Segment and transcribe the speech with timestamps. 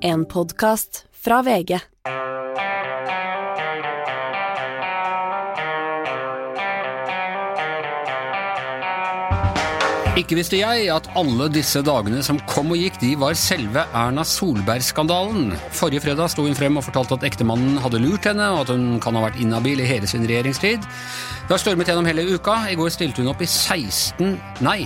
[0.00, 1.78] En podkast fra VG.
[10.18, 14.22] Ikke visste jeg at alle disse dagene som kom og gikk, de var selve Erna
[14.26, 15.56] Solberg-skandalen.
[15.74, 19.00] Forrige fredag sto hun frem og fortalte at ektemannen hadde lurt henne, og at hun
[19.02, 20.86] kan ha vært inhabil i hele sin regjeringstid.
[20.86, 22.60] Det har stormet gjennom hele uka.
[22.70, 24.80] I går stilte hun opp i 16, nei,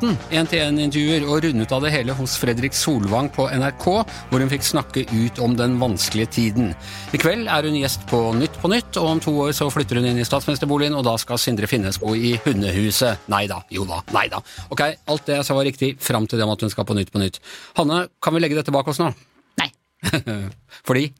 [0.00, 3.86] 18 1-til-1-intervjuer og rundet av det hele hos Fredrik Solvang på NRK,
[4.30, 6.70] hvor hun fikk snakke ut om den vanskelige tiden.
[7.12, 10.00] I kveld er hun gjest på Nytt på Nytt, og om to år så flytter
[10.00, 13.28] hun inn i statsministerboligen, og da skal Sindre Finnes bo i hundehuset.
[13.32, 14.40] Nei da, jo da, nei da.
[14.72, 16.96] Ok, alt det jeg sa var riktig, fram til det med at hun skal på
[16.96, 17.40] Nytt på Nytt.
[17.76, 19.12] Hanne, kan vi legge dette bak oss nå?
[19.60, 19.68] Nei.
[20.88, 21.10] Fordi?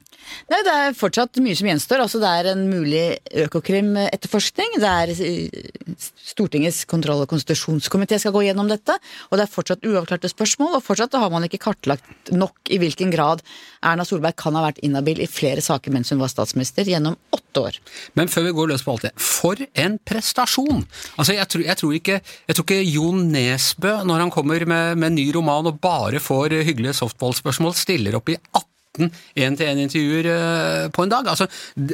[0.51, 2.03] Nei, det er fortsatt mye som gjenstår.
[2.03, 3.03] Altså, det er en mulig
[3.45, 4.77] Økokrim-etterforskning.
[4.81, 5.95] Det er eh,
[6.31, 8.95] Stortingets kontroll- og konstitusjonskomité skal gå gjennom dette.
[9.29, 13.13] Og det er fortsatt uavklarte spørsmål, og fortsatt har man ikke kartlagt nok i hvilken
[13.13, 13.43] grad
[13.85, 17.63] Erna Solberg kan ha vært inhabil i flere saker mens hun var statsminister gjennom åtte
[17.65, 17.79] år.
[18.19, 20.83] Men før vi går løs på alt det, for en prestasjon!
[21.17, 24.99] Altså, jeg tror, jeg tror, ikke, jeg tror ikke, Jon Nesbø, når han kommer med,
[25.01, 31.05] med ny roman og bare får hyggelige softballspørsmål, stiller opp i 18 én-til-én-intervjuer eh, på
[31.05, 31.27] en dag.
[31.31, 31.45] Altså,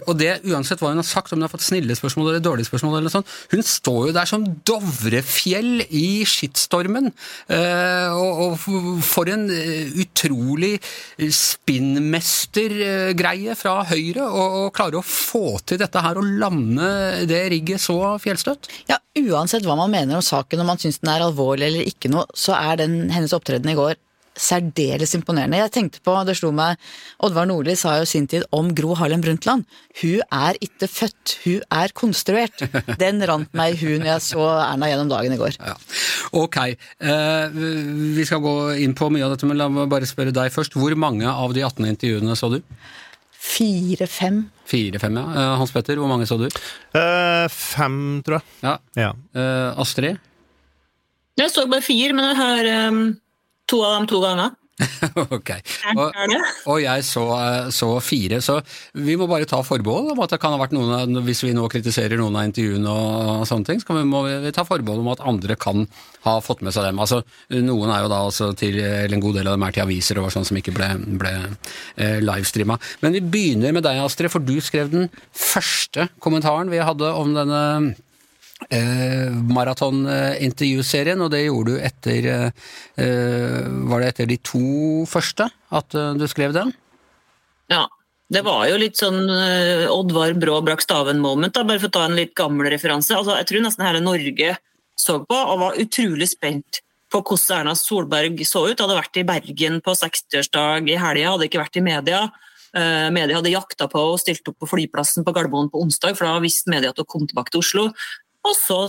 [0.08, 2.70] og det uansett hva hun har sagt, om hun har fått snille spørsmål eller dårlige
[2.70, 2.98] spørsmål.
[3.00, 7.06] eller sånt, Hun står jo der som Dovrefjell i skittstormen.
[7.54, 8.58] Eh, og, og
[9.06, 10.80] for en eh, utrolig
[11.18, 16.88] spinnmestergreie fra Høyre å klare å få til dette her og lande
[17.30, 18.68] det rigget så fjellstøtt.
[18.90, 18.98] Ja,
[19.30, 22.26] uansett hva man mener om saken, om man syns den er alvorlig eller ikke noe,
[22.34, 23.96] så er den hennes opptreden i går
[24.42, 25.60] særdeles imponerende.
[25.60, 26.78] Jeg tenkte på, det slo meg,
[27.26, 29.66] Oddvar Nordli sa jo sin tid om Gro Harlem Brundtland.
[30.02, 32.64] Hun er ikke født, hun er konstruert.
[33.02, 35.58] Den rant meg i huet når jeg så Erna gjennom dagen i går.
[35.60, 35.76] Ja.
[36.38, 37.58] Ok, eh,
[38.18, 40.78] vi skal gå inn på mye av dette, men la meg bare spørre deg først.
[40.78, 42.62] Hvor mange av de 18 intervjuene så du?
[43.48, 44.42] Fire-fem.
[44.68, 45.28] Fire-fem, ja.
[45.34, 46.48] Eh, Hans Petter, hvor mange så du?
[46.48, 48.58] Eh, fem, tror jeg.
[48.66, 48.76] Ja.
[49.00, 49.14] ja.
[49.38, 50.20] Eh, Astrid?
[51.38, 53.02] Jeg så bare fire, men jeg har um
[53.72, 54.56] To av dem to ganger.
[55.38, 55.50] ok.
[55.98, 56.18] Og,
[56.70, 57.24] og jeg så,
[57.74, 58.60] så, fire, så
[58.94, 61.64] vi må bare ta forbehold om at det kan ha vært noen Hvis vi nå
[61.72, 65.26] kritiserer noen av intervjuene og sånne ting, så vi, må vi ta forbehold om at
[65.26, 65.88] andre kan
[66.28, 67.02] ha fått med seg dem.
[67.02, 69.88] Altså, noen er jo da altså til, eller En god del av dem er til
[69.88, 72.78] aviser og sånn som ikke ble, ble eh, livestreama.
[73.02, 77.34] Men vi begynner med deg, Astrid, for du skrev den første kommentaren vi hadde om
[77.34, 77.96] denne
[78.70, 85.98] eh, maratonintervjuserien, og det gjorde du etter eh, Var det etter de to første at
[85.98, 86.74] eh, du skrev den?
[87.72, 87.86] Ja.
[88.28, 92.18] Det var jo litt sånn uh, Oddvar Brå brakk staven-moment, bare for å ta en
[92.18, 93.16] litt gammel referanse.
[93.16, 94.58] Altså, jeg tror nesten hele Norge
[95.00, 98.84] så på og var utrolig spent på hvordan Erna Solberg så ut.
[98.84, 102.26] Hadde vært i Bergen på 60-årsdag i helga, hadde ikke vært i media.
[102.76, 106.28] Uh, media hadde jakta på og stilt opp på flyplassen på Gardermoen på onsdag, for
[106.28, 107.88] da visste media at hun kom tilbake til Oslo.
[108.48, 108.80] Og så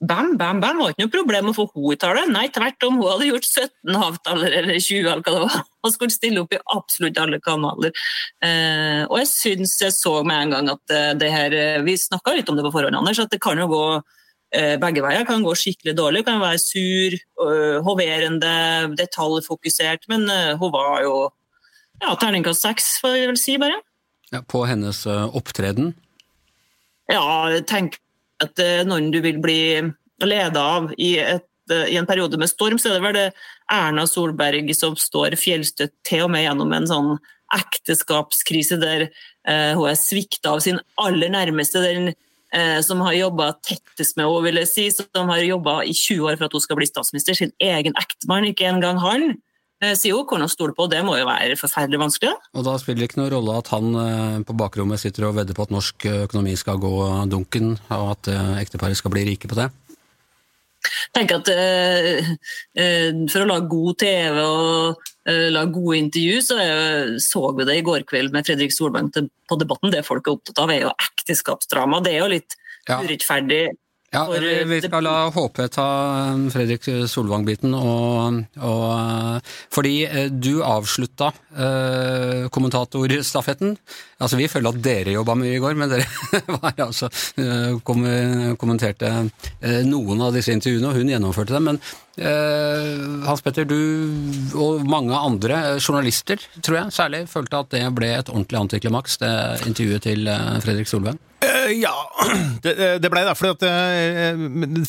[0.00, 2.24] bam, bam, bam, var ikke noe problem å få henne i tale.
[2.30, 5.94] Nei, tvert om, hun hadde gjort 17 avtaler eller 20 eller hva det var, og
[5.94, 8.04] skulle stille opp i absolutt alle kanaler.
[8.44, 11.96] Eh, og jeg syns jeg så med en gang at eh, det her eh, Vi
[11.98, 15.26] snakka litt om det på forhånd, Anders, at det kan jo gå eh, begge veier.
[15.28, 17.18] Kan gå skikkelig dårlig, kan være sur,
[17.48, 18.54] øh, hoverende,
[18.98, 21.14] detaljfokusert, men øh, hun var jo
[21.98, 23.82] ja, terningkast seks, får jeg vel si, bare.
[24.30, 25.96] Ja, på hennes opptreden?
[27.08, 27.24] Ja,
[27.66, 27.96] tenk
[28.44, 29.60] at eh, noen du vil bli
[30.26, 33.26] leda av i, et, eh, i, en periode med storm, så er det vel det
[33.72, 37.12] Erna Solberg som står fjellstøtt til og med gjennom en sånn
[37.56, 42.12] ekteskapskrise der eh, hun er svikta av sin aller nærmeste, den
[42.54, 46.28] eh, som har jobba tettest med henne, vil jeg si, som har jobba i 20
[46.28, 47.38] år for at hun skal bli statsminister.
[47.38, 49.30] Sin egen ektemann, ikke engang han.
[49.78, 52.32] Eh, hun hvordan hun stoler på, det må jo være forferdelig vanskelig.
[52.58, 55.54] Og da spiller det ikke noen rolle at han eh, på bakrommet sitter og vedder
[55.54, 56.94] på at norsk økonomi skal gå
[57.30, 59.68] dunken, og at eh, ekteparet skal bli rike på det?
[60.88, 66.58] Jeg tenker at uh, For å lage god TV og eh, lage gode intervju, så
[67.22, 69.92] så vi det i går kveld med Fredrik Solberg på Debatten.
[69.94, 72.00] Det folk er opptatt av, er jo ekteskapsdrama.
[72.04, 72.56] Det er jo litt
[72.88, 73.00] ja.
[73.02, 73.62] urettferdig
[74.10, 74.22] ja,
[74.66, 75.88] Vi skal la HP ta
[76.52, 77.74] Fredrik Solvang-biten.
[77.76, 83.76] Og, og, fordi eh, du avslutta eh, kommentatorstafetten.
[84.18, 86.08] Altså, vi føler at dere jobba mye i går, men dere
[86.56, 88.08] var altså, eh, kom,
[88.56, 89.12] kommenterte
[89.60, 91.68] eh, noen av disse intervjuene, og hun gjennomførte dem.
[91.68, 91.84] Men
[92.16, 98.14] eh, Hans Petter, du og mange andre journalister, tror jeg særlig, følte at det ble
[98.16, 99.34] et ordentlig antiklimaks, det
[99.68, 101.20] intervjuet til Fredrik Solvang?
[101.68, 101.94] Eh, ja,
[102.62, 103.34] det, det ble det.
[103.38, 103.72] For det,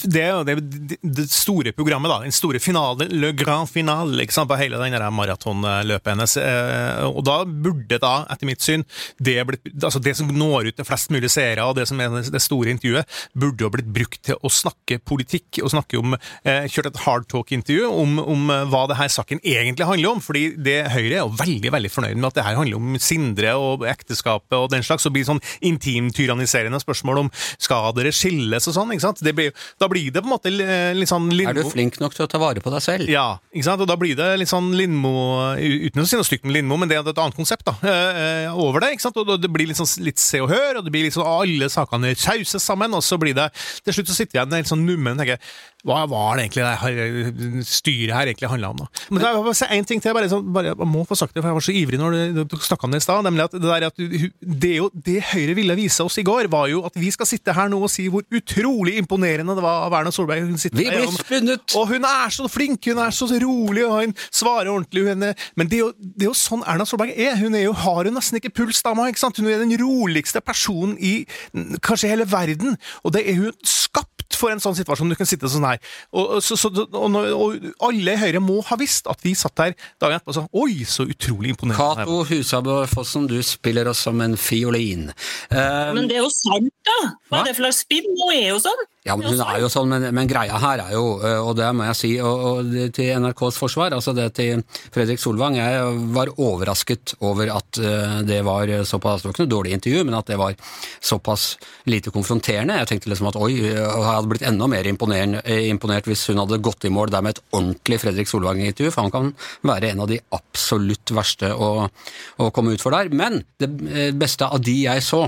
[0.03, 2.19] det det, det, store programmet, da.
[2.23, 6.35] Den store finale, le grand finale ikke sant, på hele den maratonløpet hennes.
[6.41, 8.85] Eh, og da burde da, etter mitt syn,
[9.17, 12.19] det, blitt, altså det som når ut til flest mulig seere, og det som er
[12.29, 16.67] det store intervjuet, burde jo blitt brukt til å snakke politikk og snakke om eh,
[16.69, 20.21] Kjørt et hardtalk-intervju om, om hva det her saken egentlig handler om.
[20.23, 23.55] fordi det Høyre er jo veldig veldig fornøyd med at det her handler om Sindre
[23.57, 25.07] og ekteskapet og den slags.
[25.07, 25.41] og blir sånn
[26.69, 27.29] intimtyranniserende spørsmål om
[27.59, 28.93] skal dere skilles og sånn.
[28.93, 29.21] ikke sant?
[29.35, 30.51] Blir, da blir det på en måte
[30.95, 33.09] litt sånn Lindmo Er du flink nok til å ta vare på deg selv?
[33.09, 33.81] Ja, ikke sant?
[33.81, 35.13] og da blir det litt sånn Lindmo
[35.59, 38.47] Uten å si noe stygt om Lindmo, men det er et annet konsept da, eh,
[38.53, 38.93] over det.
[38.95, 39.17] ikke sant?
[39.19, 42.13] Og det blir litt sånn litt Se og Hør, og det blir liksom alle sakene
[42.19, 43.49] sauses sammen, og så blir det
[43.85, 45.39] Til slutt så sitter jeg igjen litt sånn nummen og tenker
[45.87, 48.81] hva var det egentlig det her, styret her egentlig handla om?
[48.81, 48.87] da?
[49.15, 51.47] Men jeg vil en ting til, bare, sånn, bare, jeg må få sagt det, for
[51.47, 53.23] jeg var så ivrig når du, du snakka om det i stad.
[53.23, 56.58] nemlig at Det der at det, jo, det Høyre ville vise oss i går, var
[56.67, 59.95] jo at vi skal sitte her nå og si hvor utrolig imponerende det var av
[59.99, 60.47] Erna Solberg.
[60.49, 61.75] Hun sitter vi blir spunnet!
[61.79, 65.05] Og hun er så flink, hun er så rolig, og hun svarer ordentlig.
[65.07, 67.37] Hun er, men det er, jo, det er, jo, sånn Erna Solberg er.
[67.39, 69.07] Hun er jo, har jo nesten ikke puls, dama.
[69.09, 71.23] Hun er den roligste personen i
[71.85, 72.75] kanskje hele verden.
[73.03, 75.11] Og det er hun skapt for en sånn situasjon.
[75.11, 75.79] Du kan sitte sånn her.
[76.13, 79.75] Og, så, så, og, og, alle i Høyre må ha visst at vi satt der
[80.01, 82.05] dagen etterpå og sa oi, så utrolig imponerende.
[82.05, 85.09] Cato Husabø Fossen, du spiller oss som en fiolin.
[85.51, 86.99] Uh, Men det er jo sant, da!
[87.29, 87.41] Hva?
[87.41, 88.07] er det for slags spill?
[88.19, 88.87] Nå er jo sånn!
[89.07, 91.03] Ja, men hun er jo sånn, men, men, greia her er jo,
[91.45, 94.59] og det må jeg si, og, og til NRKs forsvar, altså det til
[94.91, 97.79] Fredrik Solvang, jeg var overrasket over at
[98.27, 100.57] det var såpass, det var ikke noe dårlig intervju, men at det var
[100.99, 101.45] såpass
[101.89, 102.75] lite konfronterende.
[102.81, 106.89] Jeg tenkte liksom at oi, jeg hadde blitt enda mer imponert, hvis hun hadde gått
[106.89, 109.31] i mål der med et ordentlig Fredrik Solvang-intervju, for han kan
[109.71, 113.13] være en av de absolutt verste å, å komme ut for der.
[113.15, 113.71] Men det
[114.19, 115.23] beste av de jeg så,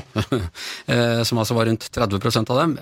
[1.27, 2.77] som altså var rundt 30% av dem,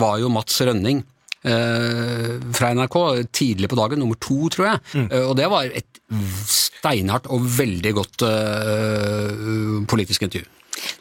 [0.00, 1.02] var jo Mats Rønning.
[1.42, 2.96] Uh, fra NRK
[3.34, 4.82] tidlig på dagen, nummer to, tror jeg.
[4.94, 5.08] Mm.
[5.10, 6.02] Uh, og det var et
[6.46, 10.46] steinhardt og veldig godt uh, politisk intervju.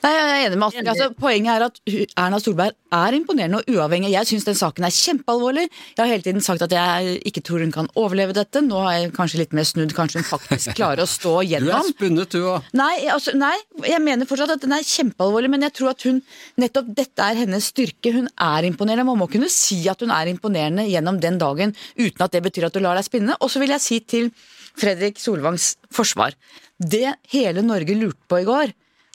[0.02, 0.88] Nei, jeg er enig med Astrid.
[0.92, 1.76] Altså, poenget er at
[2.20, 4.10] Erna Solberg er imponerende og uavhengig.
[4.16, 5.68] Jeg syns den saken er kjempealvorlig.
[5.70, 8.64] Jeg har hele tiden sagt at jeg ikke tror hun kan overleve dette.
[8.66, 9.94] Nå har jeg kanskje litt mer snudd.
[9.98, 11.70] Kanskje hun faktisk klarer å stå gjennom.
[11.70, 12.72] Du er spunnet, du òg.
[12.78, 13.54] Nei, altså, nei,
[13.86, 16.24] jeg mener fortsatt at den er kjempealvorlig, men jeg tror at hun
[16.62, 18.16] nettopp dette er hennes styrke.
[18.18, 19.08] Hun er imponerende.
[19.12, 22.72] Man må kunne si at hun er imponerende gjennom den dagen uten at det betyr
[22.72, 23.38] at du lar deg spinne.
[23.38, 24.34] Og så vil jeg si til
[24.82, 26.36] Fredrik Solvangs forsvar.
[26.82, 28.72] Det hele Norge lurte på i går,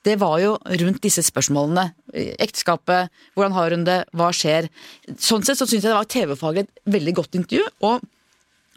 [0.06, 1.88] det var jo rundt disse spørsmålene.
[2.42, 4.68] Ekteskapet, hvordan har hun det, hva skjer?
[5.18, 7.66] Sånn sett så syns jeg det var TV-faglig et veldig godt intervju.
[7.86, 8.04] og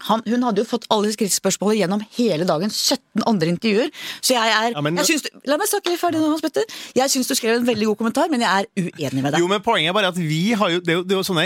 [0.08, 2.72] han, hun hadde jo fått alle skriftspørsmålene gjennom hele dagen.
[2.72, 3.90] 17 andre intervjuer.
[4.22, 6.64] Så jeg er ja, men, jeg synes, La meg snakke ferdig nå, Hans Petter.
[6.96, 9.44] Jeg syns du skrev en veldig god kommentar, men jeg er uenig med deg.
[9.44, 11.28] Jo, men Poenget er bare at vi har jo Det er jo, det er jo
[11.28, 11.46] sånne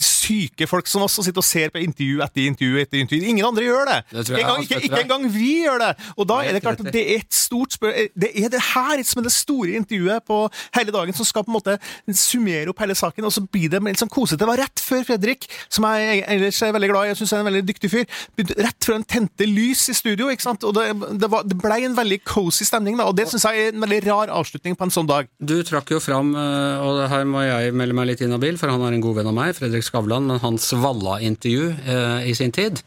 [0.00, 3.28] syke folk som oss som sitter og ser på intervju etter intervju etter intervju.
[3.32, 3.98] Ingen andre gjør det!
[4.10, 5.90] det ikke, engang, ikke, ikke engang vi gjør det!
[6.16, 7.96] Og da er det klart at det er et stort spør...
[8.14, 10.40] Det er det her som er det store intervjuet på
[10.76, 11.76] hele dagen, som skal på en måte
[12.16, 14.40] summere opp hele saken, og så blir det litt sånn kosete.
[14.40, 17.44] Det var rett før Fredrik, som jeg ellers er veldig glad i, jeg syns er
[17.44, 18.20] en veldig dyktig fyr,
[18.60, 20.66] rett før han tente lys i studio, ikke sant?
[20.66, 20.86] og det,
[21.20, 23.84] det, var, det ble en veldig cozy stemning, da, og det syns jeg er en
[23.84, 25.28] veldig rar avslutning på en sånn dag.
[25.38, 28.84] Du trakk jo fram, eh, og her må jeg melde meg litt inhabil, for han
[28.86, 32.80] er en god venn av meg, Fredrik Skavlan, men hans Valla-intervju eh, i sin tid.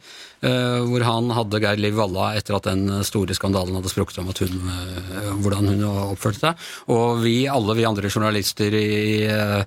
[0.43, 4.27] Eh, hvor han hadde Geir Liv Valla etter at den store skandalen hadde sprukket om
[4.27, 6.65] hun, eh, hvordan hun oppførte seg.
[6.91, 9.63] Og vi, alle vi andre journalister i, uh,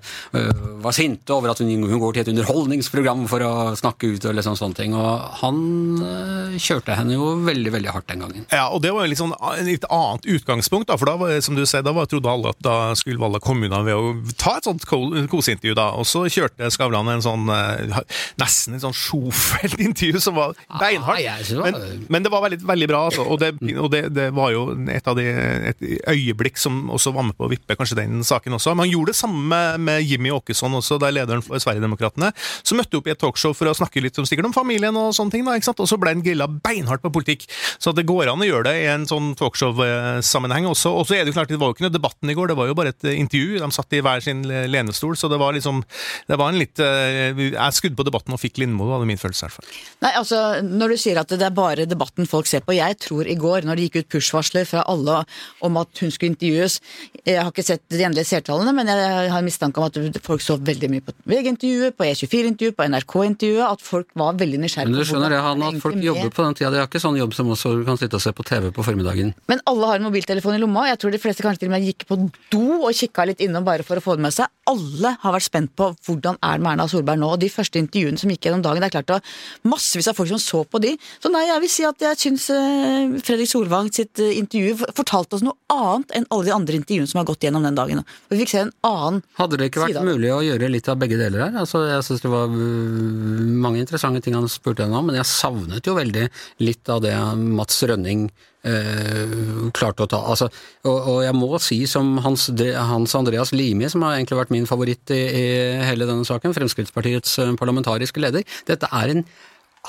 [0.83, 4.35] var sinte over at hun, hun, går til et underholdningsprogram for å snakke ut og
[4.37, 4.93] liksom sånne ting.
[4.97, 5.57] Og han
[6.61, 8.45] kjørte henne jo veldig, veldig hardt den gangen.
[8.53, 11.57] Ja, og det var jo liksom et litt annet utgangspunkt, da, for da var, som
[11.57, 14.59] du sier, da var, trodde alle at da skulle Valla komme unna ved å ta
[14.59, 15.89] et sånt koseintervju, da.
[15.97, 17.49] Og så kjørte Skavlan en sånn
[18.37, 21.51] nesten en sånn Schofeld-intervju som var beinhardt.
[21.55, 23.23] Ah, men, men, det var veldig, veldig bra, altså.
[23.23, 25.25] Og, det, og det, det, var jo et av de
[25.71, 28.73] et øyeblikk som også var med på å vippe kanskje den saken også.
[28.75, 32.33] Men han gjorde det samme med, Jimmy Åkesson også, da lederen for Sverigedemokraterna.
[32.67, 35.13] Så møtte opp i et talkshow for å snakke litt om, sikkert om familien og
[35.15, 35.83] sånne ting, da, ikke sant?
[35.83, 37.47] og så ble han grilla beinhardt på politikk.
[37.79, 40.91] Så det går an å gjøre det i en sånn talkshow-sammenheng også.
[40.91, 42.59] Og så er det jo klart, det var jo ikke noe debatten i går, det
[42.59, 43.61] var jo bare et intervju.
[43.63, 45.79] De satt i hver sin lenestol, så det var liksom
[46.27, 49.45] Det var en litt Jeg skudde på debatten og fikk Lindmo, det var min følelse
[49.45, 49.67] i hvert fall.
[50.03, 53.27] Nei, altså når du sier at det er bare debatten folk ser på Jeg tror
[53.29, 55.21] i går, når det gikk ut push-varsler fra alle
[55.65, 56.79] om at hun skulle intervjues
[57.23, 60.57] Jeg har ikke sett de endelige seertallene, men jeg har mistanke om at folk så
[60.57, 64.93] veldig mye på VG-intervjuet, på E24-intervjuet, på NRK-intervjuet, at folk var veldig nysgjerrige.
[64.93, 66.71] Men du skjønner det, Hanna, han, at folk jobber på den tida.
[66.73, 68.85] Det er ikke sånn jobb som også du kan sitte og se på TV på
[68.85, 69.33] formiddagen.
[69.51, 70.87] Men alle har en mobiltelefon i lomma.
[70.91, 72.19] Jeg tror de fleste kanskje til og med gikk på
[72.53, 74.51] do og kikka litt innom bare for å få det med seg.
[74.71, 77.33] Alle har vært spent på hvordan er det med Erna Solberg nå.
[77.35, 80.31] Og de første intervjuene som gikk gjennom dagen, det er klart det massevis av folk
[80.31, 80.93] som så på de.
[81.23, 85.37] Så nei, jeg vil si at jeg syns eh, Fredrik Solvang sitt eh, intervju fortalte
[85.37, 88.03] oss noe annet enn alle de andre intervjuene som har gått gjennom den dagen.
[88.31, 91.19] Vi fikk se en annen Hadde det ikke vært mulig å gjøre litt av begge
[91.19, 91.61] deler her?
[91.63, 95.29] Altså, jeg synes det var øh, mange interessante ting han spurte henne om, men jeg
[95.29, 96.27] savnet jo veldig
[96.63, 98.29] litt av det Mats Rønning
[98.67, 100.17] Uh, klarte å ta.
[100.33, 100.49] Altså,
[100.83, 102.49] og, og jeg må si som Hans,
[102.89, 105.45] Hans Andreas Limi, som har egentlig vært min favoritt i, i
[105.87, 109.23] hele denne saken, Fremskrittspartiets parlamentariske leder, dette er en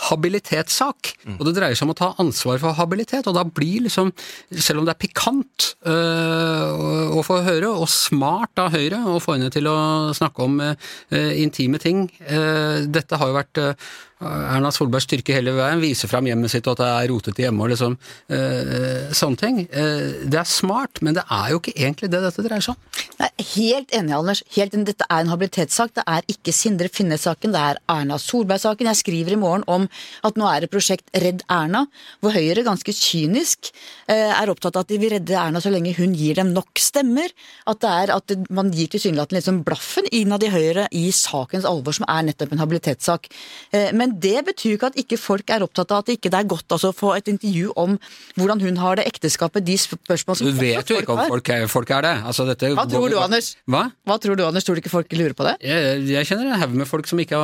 [0.09, 4.13] habilitetssak, og det dreier seg om å ta ansvar for habilitet, og da blir liksom,
[4.55, 9.35] selv om det er pikant øh, å- få høre, og smart av Høyre å få
[9.37, 13.75] henne til å snakke om øh, intime ting, øh, dette har jo vært øh,
[14.19, 17.63] Erna Solbergs styrke hele veien, vise fram hjemmet sitt og at det er rotete hjemme
[17.63, 17.95] og liksom
[18.35, 19.61] eh, sånne ting.
[19.71, 23.05] Eh, det er smart, men det er jo ikke egentlig det dette dreier seg om.
[23.19, 24.43] Nei, helt enig, Anders.
[24.57, 24.89] Helt enig.
[24.91, 25.95] Dette er en habilitetssak.
[25.99, 28.91] Det er ikke Sindre Finnes-saken, det er Erna Solberg-saken.
[28.91, 29.87] Jeg skriver i morgen om
[30.27, 31.85] at nå er det prosjekt Redd Erna,
[32.23, 33.71] hvor Høyre ganske kynisk
[34.11, 36.83] eh, er opptatt av at de vil redde Erna så lenge hun gir dem nok
[36.83, 37.31] stemmer.
[37.71, 41.95] At det er at man gir tilsynelatende liksom blaffen innad i Høyre i sakens alvor,
[41.95, 43.31] som er nettopp en habilitetssak.
[43.71, 46.47] Eh, Men det betyr ikke at ikke folk er opptatt av at det ikke er
[46.49, 47.97] godt altså, å få et intervju om
[48.39, 51.67] hvordan hun har det ekteskapet, de spørsmål som Du vet jo ikke om folk er,
[51.69, 52.15] folk er det.
[52.31, 53.51] Altså, dette Hva tror du, Anders?
[53.69, 53.85] Hva?
[54.09, 54.65] Hva tror du, Anders?
[54.65, 55.59] Tror du ikke folk lurer på det?
[55.67, 57.43] Jeg, jeg kjenner en haug med folk som ikke,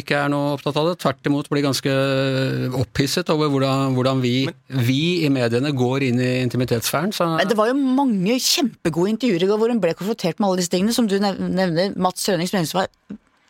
[0.00, 0.96] ikke er noe opptatt av det.
[1.04, 1.94] Tvert imot blir ganske
[2.80, 4.34] opphisset over hvordan, hvordan vi,
[4.88, 7.14] vi i mediene går inn i intimitetssfæren.
[7.14, 10.50] Så Men det var jo mange kjempegode intervjuer i går hvor hun ble konfrontert med
[10.50, 10.96] alle disse tingene.
[10.96, 12.90] Som du nevner, Mats Rønning, som var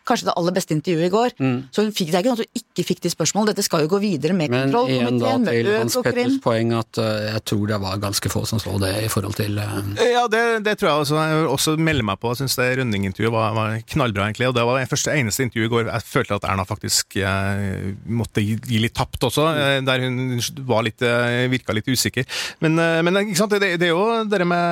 [0.09, 1.31] kanskje det aller beste intervjuet i går.
[1.75, 3.51] Så hun fikk, det er ikke noe at hun ikke fikk de spørsmålene.
[3.53, 7.05] Dette skal jo gå videre med men igjen da til Hans Petters poeng at uh,
[7.35, 9.67] jeg tror det var ganske få som så det i forhold til uh...
[10.01, 11.17] Ja, det, det tror jeg også.
[11.21, 12.27] Jeg også melder meg på.
[12.33, 14.49] Jeg syns det Rønning-intervjuet var, var knallbra, egentlig.
[14.51, 17.27] Og det var det første eneste intervjuet i går jeg følte at Erna faktisk uh,
[18.07, 19.45] måtte gi, gi litt tapt også,
[19.87, 20.17] der hun
[20.69, 21.01] var litt,
[21.53, 22.25] virka litt usikker.
[22.65, 22.73] Men,
[23.05, 24.65] men ikke sant, det, det er jo det med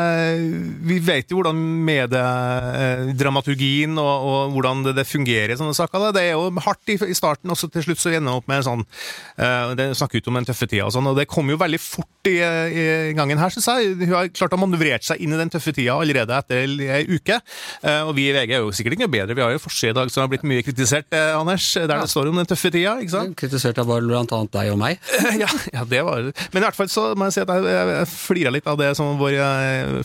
[0.87, 6.07] Vi vet jo hvordan mediedramaturgien og, og hvordan det, det fungerer i sånne saker.
[6.07, 6.13] Da.
[6.17, 8.51] Det er jo hardt i, i starten, og så til slutt så ender man opp
[8.51, 11.49] med sånn uh, Det snakker ut om den tøffe tida og sånn, og det kom
[11.51, 13.95] jo veldig fort i, i gangen her, syns jeg.
[14.03, 16.65] Hun har klart å manøvrere seg inn i den tøffe tida allerede etter
[16.97, 17.39] ei uke.
[17.85, 19.37] Uh, Og vi i VG er jo sikkert ikke bedre.
[19.37, 22.11] Vi har jo forside i dag som har blitt mye kritisert, uh, Anders, der det
[22.13, 23.37] står om den tøffe tida, ikke sant?
[23.39, 25.01] Kritisert av annet deg og meg.
[25.43, 27.93] ja, ja, det var Men i hvert fall så må jeg si at jeg, jeg,
[27.97, 29.37] jeg flira litt av det som vår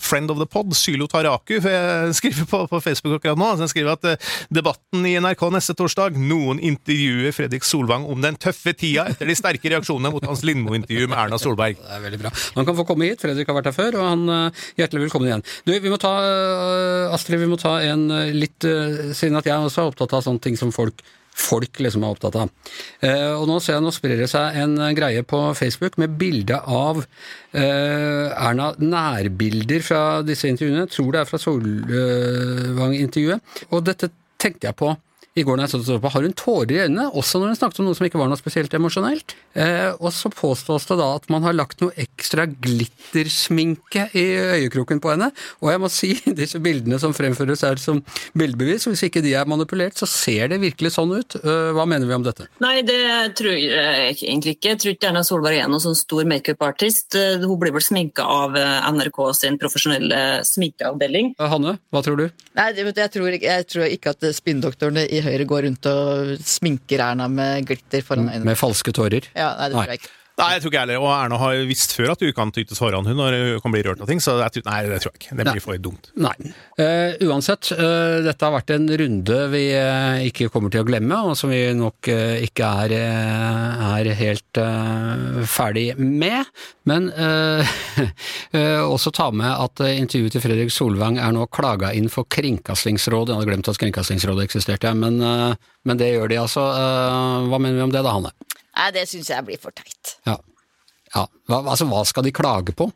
[0.01, 1.57] friend of the pod, Sylo Taraku,
[2.15, 3.49] skriver på, på Facebook akkurat nå.
[3.61, 8.73] Han skriver at debatten i NRK neste torsdag Noen intervjuer Fredrik Solvang om den tøffe
[8.77, 11.79] tida etter de sterke reaksjonene mot hans Lindmo-intervju med Erna Solberg.
[11.81, 12.33] Det er veldig bra.
[12.57, 15.31] Han kan få komme hit, Fredrik har vært her før, og han eh, hjertelig velkommen
[15.31, 15.45] igjen.
[15.67, 18.61] Du, vi må ta, eh, Astrid, vi må ta en eh, litt,
[19.17, 21.03] siden at jeg også er opptatt av sånne ting som folk
[21.41, 22.49] folk liksom er opptatt av.
[23.03, 26.57] Eh, og nå ser jeg nå sprer det seg en greie på Facebook med bilde
[26.59, 30.85] av eh, Erna nærbilder fra disse intervjuene.
[30.85, 33.39] Jeg tror det er fra Solvang-intervjuet.
[33.71, 34.11] Og dette
[34.41, 34.93] tenkte jeg på
[35.39, 37.79] i går da jeg så på, har hun tårer i øynene, også når hun snakket
[37.79, 39.31] om noe som ikke var noe spesielt emosjonelt.
[39.55, 44.23] Eh, og så påstås det da at man har lagt noe ekstra glittersminke i
[44.57, 45.29] øyekroken på henne.
[45.63, 46.09] Og jeg må si,
[46.41, 48.01] disse bildene som fremføres her som
[48.37, 51.37] bildebevis, hvis ikke de er manipulert, så ser det virkelig sånn ut.
[51.39, 52.49] Eh, hva mener vi om dette?
[52.63, 52.99] Nei, det
[53.39, 54.73] tror jeg egentlig ikke.
[54.73, 57.15] Jeg tror ikke Erna Solberg er noen sånn stor makeup-artist.
[57.19, 61.33] Eh, Hun blir vel sminka av eh, NRK sin profesjonelle sminkeavdeling.
[61.39, 62.27] Eh, Hanne, hva tror du?
[62.59, 67.03] Nei, jeg, tror, ikke- jeg tror ikke at spinndoktorene i Høyre går rundt og sminker
[67.11, 68.47] Erna med glitter foran øynene.
[68.51, 69.29] Med falske tårer?
[69.35, 70.15] Ja, nei, det tror jeg ikke.
[70.41, 71.03] Nei, jeg tror ikke jeg heller.
[71.03, 73.83] Og Erna har visst før at du kan tyte tårene hun når hun kan bli
[73.85, 75.37] rørt av ting, så jeg nei, det tror jeg ikke.
[75.37, 75.53] Det Nei.
[75.55, 76.09] blir for dumt.
[76.21, 76.33] Nei.
[76.79, 81.19] Uh, uansett, uh, dette har vært en runde vi uh, ikke kommer til å glemme,
[81.29, 84.59] og som vi nok ikke er, er helt
[85.49, 86.49] ferdig med.
[86.89, 87.09] Men
[88.95, 93.33] også ta med at intervjuet til Fredrik Solvang er nå klaga inn for Kringkastingsrådet.
[93.33, 96.65] Jeg hadde glemt at Kringkastingsrådet eksisterte, men, men det gjør de altså.
[97.51, 98.33] Hva mener vi om det da, Hanne?
[98.81, 100.15] Nei, det syns jeg blir for teit.
[100.25, 100.39] Ja.
[101.13, 101.27] ja.
[101.49, 102.89] Hva, altså, hva skal de klage på?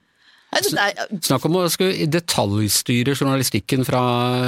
[0.56, 4.02] Snakk om å detaljstyre journalistikken fra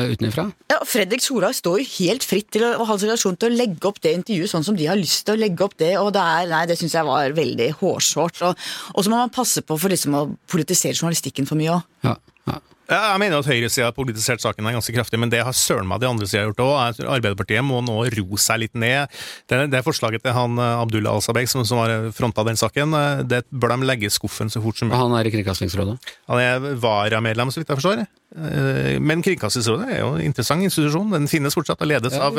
[0.07, 0.45] utenfra.
[0.71, 3.89] ja, Fredrik Solhaug står jo helt fritt til å, å ha relasjon til å legge
[3.89, 6.23] opp det intervjuet sånn som de har lyst til å legge opp det, og det
[6.23, 8.39] er, nei, det syns jeg var veldig hårsårt.
[8.47, 11.93] Og, og så må man passe på for liksom å politisere journalistikken for mye òg.
[12.07, 12.15] Ja,
[12.53, 12.61] ja.
[12.87, 15.99] Ja, jeg mener at høyresida har politisert saken ganske kraftig, men det har søren meg
[15.99, 17.01] de andre sida gjort òg.
[17.03, 19.11] Arbeiderpartiet må nå ro seg litt ned.
[19.51, 23.25] Det, det forslaget til han eh, Abdullah Al-Sabek, som, som har fronta den saken, eh,
[23.27, 25.01] det bør de legge i skuffen så fort som mulig.
[25.01, 25.97] Han er i Kringkastingsrådet.
[26.31, 28.07] Han er varamedlem, så vidt jeg forstår.
[28.35, 31.13] Eh, Men Kringkastingsrådet er jo en interessant institusjon.
[31.15, 32.35] Den finnes fortsatt og ledes av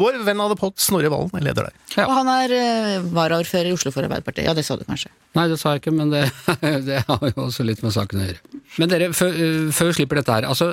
[0.00, 1.76] vår venn av det pod, Snorre Valen, er leder der.
[1.96, 2.06] Ja.
[2.08, 4.46] Og han er uh, varaordfører i Oslo for Arbeiderpartiet.
[4.48, 5.12] Ja, det sa du kanskje.
[5.36, 6.24] Nei, det sa jeg ikke, men det,
[6.88, 8.62] det har jo også litt med saken å gjøre.
[8.80, 10.66] Men dere, før, øh, før vi slipper dette her altså,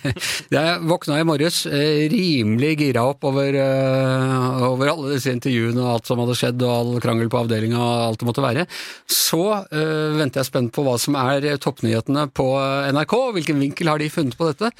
[0.56, 5.90] Jeg våkna i morges eh, rimelig gira opp over, eh, over alle disse intervjuene og
[5.94, 8.66] alt som hadde skjedd, og all krangel på avdelinga og alt det måtte være.
[9.10, 12.48] Så øh, venter jeg spent på hva som er toppnyhetene på
[12.96, 13.16] NRK.
[13.36, 14.70] Hvilken vinkel har de funnet på dette?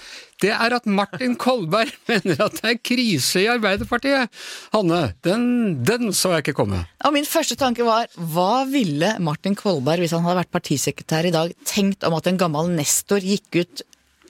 [0.42, 4.32] Det er at Martin Kolberg mener at det er krise i Arbeiderpartiet.
[4.74, 5.44] Hanne, den,
[5.86, 6.84] den så jeg ikke komme.
[7.06, 11.34] Og min første tanke var hva ville Martin Kolberg, hvis han hadde vært partisekretær i
[11.34, 13.86] dag, tenkt om at en gammel nestor gikk ut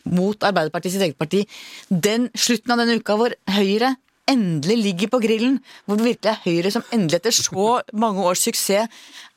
[0.06, 1.42] mot Arbeiderpartiet sitt eget parti
[1.90, 3.96] den slutten av denne uka hvor Høyre
[4.30, 8.42] endelig ligger på grillen, hvor det virkelig er Høyre som endelig etter så mange års
[8.46, 8.88] suksess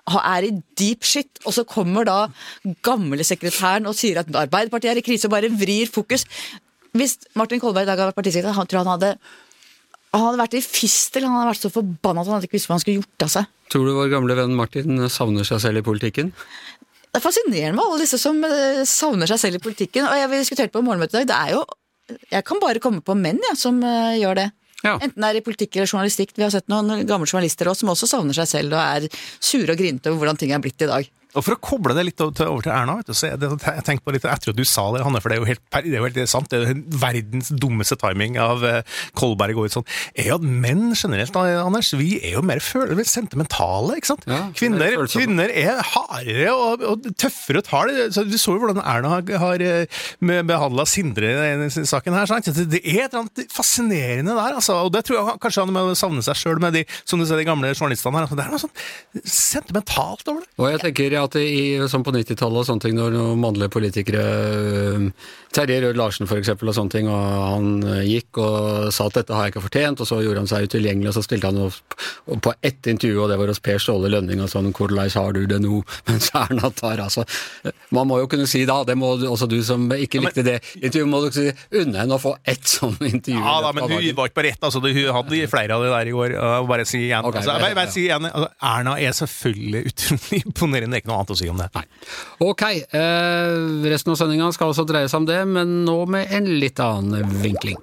[0.09, 2.15] er i deep shit, og så kommer da
[2.85, 6.25] gamlesekretæren og sier at Arbeiderpartiet er i krise og bare vrir fokus.
[6.97, 9.13] Hvis Martin Kolberg i dag hadde vært partisekretær, han tror han hadde
[10.09, 12.69] han hadde vært i fistel, han hadde vært så forbanna at han hadde ikke visst
[12.69, 13.49] hva han skulle gjort av seg.
[13.69, 16.31] Tror du vår gamle venn Martin savner seg selv i politikken?
[17.09, 20.07] Det er fascinerende med alle disse som eh, savner seg selv i politikken.
[20.09, 21.61] Og jeg, vi diskuterte på morgenmøtet i dag, det er jo
[22.33, 24.47] Jeg kan bare komme på menn ja, som eh, gjør det.
[24.85, 24.95] Ja.
[24.95, 26.33] Enten det er i politikk eller journalistikk.
[26.37, 29.07] Vi har sett noen gamle journalister også, som også savner seg selv og er
[29.43, 31.09] sure og grinete over hvordan ting er blitt i dag.
[31.37, 34.05] Og For å koble det litt over til, Erna, vet du, så det, jeg tenkte
[34.07, 35.99] på litt etter at du sa det, Hanne, for det er jo helt, det er
[35.99, 38.79] jo helt sant, det er jo verdens dummeste timing av eh,
[39.19, 39.85] Kolberg og sånn,
[40.17, 44.25] er jo at menn generelt, Anders, vi er jo mer føle, mer sentimentale, ikke sant?
[44.29, 48.09] Ja, kvinner, er kvinner er hardere og, og tøffere og tar det.
[48.15, 49.63] Så du så jo hvordan Erna har, har
[50.49, 52.49] behandla Sindre i denne saken her, sant?
[52.49, 55.73] Det det er et eller annet fascinerende der, altså, og det tror jeg kanskje han
[55.75, 58.27] må savne seg sjøl med de, som du ser, de gamle journalistene her.
[58.27, 60.51] Altså, det er noe sånn sentimentalt over det.
[60.59, 61.61] Og jeg tenker at i,
[61.91, 64.25] sånn på 90-tallet og sånne ting, når mannlige politikere
[65.49, 69.15] Terje Rød Larsen for eksempel og sånne ting, og han øh, gikk og sa at
[69.17, 71.61] dette har jeg ikke fortjent, og så gjorde han seg utilgjengelig, og så stilte han
[71.65, 71.95] opp
[72.45, 75.41] på ett intervju, og det var hos Per Ståle Lønning og sånn 'Hvordan har du
[75.49, 77.25] det nå?' Mens Erna tar altså
[77.91, 81.09] Man må jo kunne si da, det må også du som ikke likte det intervjuet,
[81.09, 81.47] må du si
[81.81, 83.41] unne henne å få ett sånt intervju.
[83.41, 84.15] Ja da, men hun dagen.
[84.15, 84.61] var ikke på rett.
[84.61, 86.35] Altså, hun hadde flere av de der i går.
[86.37, 87.25] og bare si igjen.
[87.25, 90.93] okay, altså, bare, bare si igjen altså, Erna er selvfølgelig utrolig imponerende.
[90.93, 91.69] Det er ikke noe annet å si om det.
[91.75, 91.85] Nei.
[92.45, 92.63] Ok,
[93.01, 96.79] eh, resten av sendinga skal også dreie seg om det, men nå med en litt
[96.83, 97.79] annen vinkling.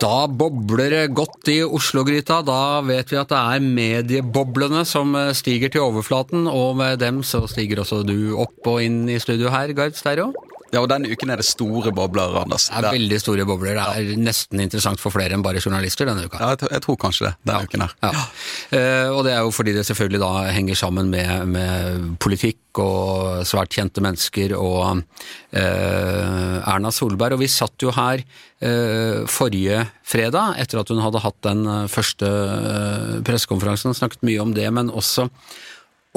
[0.00, 2.38] Da bobler det godt i Oslo-gryta.
[2.46, 7.20] Da vet vi at det er medieboblene som eh, stiger til overflaten, og med dem
[7.26, 10.32] så stiger også du opp og inn i studio her, Gard Stereo.
[10.70, 12.68] Ja, og denne uken er det store bobler, Anders.
[12.70, 13.78] Det er veldig store bobler.
[13.80, 16.38] Det er nesten interessant for flere enn bare journalister denne uka.
[16.38, 17.94] Ja, jeg, tror- kanskje det, denne uken her.
[18.04, 18.24] Ja.
[18.70, 23.42] Uh, og det er jo fordi det selvfølgelig da henger sammen med, med politikk og
[23.50, 27.34] svært kjente mennesker og uh, Erna Solberg.
[27.34, 32.30] Og vi satt jo her uh, forrige fredag, etter at hun hadde hatt den første
[32.30, 35.26] uh, pressekonferansen, snakket mye om det, men også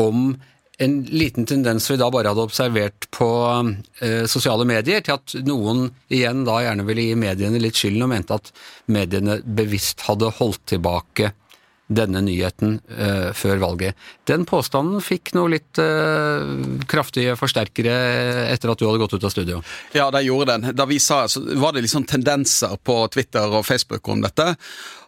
[0.01, 0.33] om
[0.81, 3.29] en liten tendens vi da bare hadde observert på
[4.01, 8.11] eh, sosiale medier, til at noen igjen da gjerne ville gi mediene litt skylden, og
[8.15, 8.51] mente at
[8.93, 11.33] mediene bevisst hadde holdt tilbake
[11.87, 13.99] denne nyheten uh, før valget.
[14.29, 17.97] Den påstanden fikk noe litt uh, kraftige forsterkere
[18.53, 19.61] etter at du hadde gått ut av studio.
[19.95, 20.73] Ja, de gjorde den.
[20.77, 24.53] Da vi sa, så var det liksom tendenser på Twitter og Facebook om dette.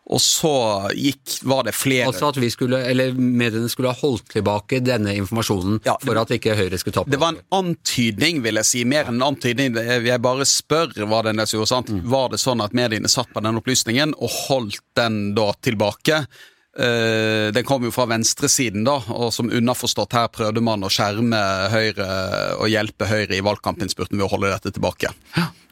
[0.05, 0.51] Og så
[0.93, 5.15] gikk, var det flere Altså at vi skulle, eller mediene skulle ha holdt tilbake denne
[5.17, 7.09] informasjonen Ja, det- for at ikke Høyre skulle tape.
[7.09, 8.83] Det var en antydning, vil jeg si.
[8.85, 9.73] Mer enn en antydning.
[10.05, 11.67] Jeg bare spør hva den der gjorde.
[11.67, 11.89] sant?
[11.89, 16.27] Var det sånn at mediene satt på den opplysningen og holdt den da tilbake?
[16.75, 21.39] Eh, den kom jo fra venstresiden, da, og som underforstått her prøvde man å skjerme
[21.71, 22.07] Høyre
[22.59, 25.13] og hjelpe Høyre i valgkampinnspurten ved å holde dette tilbake.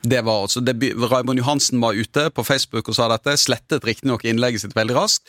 [0.04, 4.26] Det var altså, det, Raymond Johansen var ute på Facebook og sa dette, slettet riktignok
[4.28, 5.28] innlegget sitt veldig raskt.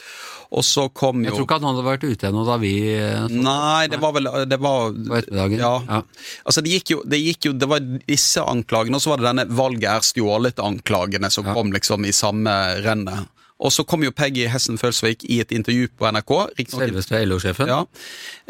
[0.54, 3.28] Og så kom jo Jeg tror ikke han hadde vært ute ennå da vi så,
[3.34, 5.58] Nei, det var vel Det var på ettermiddagen.
[5.62, 5.74] ja.
[5.88, 6.00] Ja.
[6.46, 9.30] Altså, det gikk jo Det, gikk jo, det var disse anklagene, og så var det
[9.30, 11.54] denne 'valget er stjålet'-anklagene som Ja.
[11.54, 12.50] kom liksom i samme
[12.82, 13.26] rennet.
[13.62, 16.32] Og så kom jo Peggy Hessen Følsvik i et intervju på NRK.
[16.74, 17.70] Selveste LO-sjefen.
[17.70, 17.84] Ja.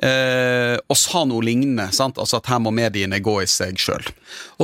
[0.00, 1.90] eh, og sa noe lignende.
[1.92, 2.18] sant?
[2.18, 4.06] Altså At her må mediene gå i seg sjøl.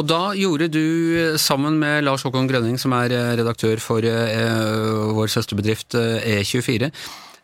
[0.00, 5.12] Og da gjorde du, sammen med Lars Håkon Grønning, som er eh, redaktør for eh,
[5.16, 6.88] vår søsterbedrift eh, E24,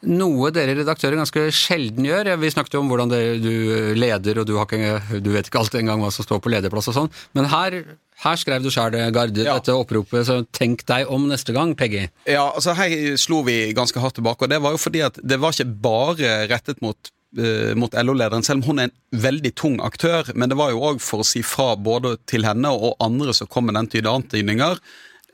[0.06, 2.32] noe dere redaktører ganske sjelden gjør.
[2.40, 3.52] Vi snakket jo om hvordan det, du
[3.96, 6.90] leder, og du, har ikke, du vet ikke alltid engang hva som står på lederplass
[6.92, 7.80] og sånn, men her,
[8.24, 9.54] her skrev du sjøl, Gard, Ja.
[9.58, 12.08] dette oppropet, så tenk deg om neste gang, Peggy.
[12.26, 15.38] Ja, altså Her slo vi ganske hardt tilbake, og det var jo fordi at det
[15.42, 16.96] var ikke bare rettet mot
[17.36, 20.30] eh, mot LO-lederen, selv om hun er en veldig tung aktør.
[20.34, 23.46] Men det var jo òg for å si fra både til henne og andre som
[23.52, 24.78] kom med den type antydninger.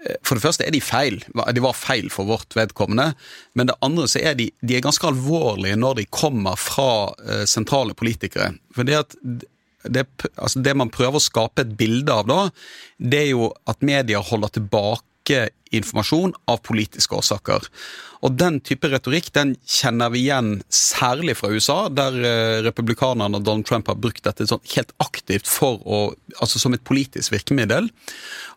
[0.05, 1.21] Eh, For det første er de feil.
[1.55, 3.13] De var feil for vårt vedkommende.
[3.55, 7.45] Men det andre så er de, de er ganske alvorlige når de kommer fra eh,
[7.47, 8.57] sentrale politikere.
[8.75, 9.15] Fordi at
[9.85, 12.41] det, altså det man prøver å skape et bilde av da,
[12.99, 15.07] det er jo at media holder tilbake
[15.73, 17.69] informasjon av politiske årsaker.
[18.23, 23.47] Og den type retorikk den kjenner vi igjen særlig fra USA, der eh, republikanerne og
[23.47, 27.89] Donald Trump har brukt dette sånn helt aktivt å, altså som et politisk virkemiddel.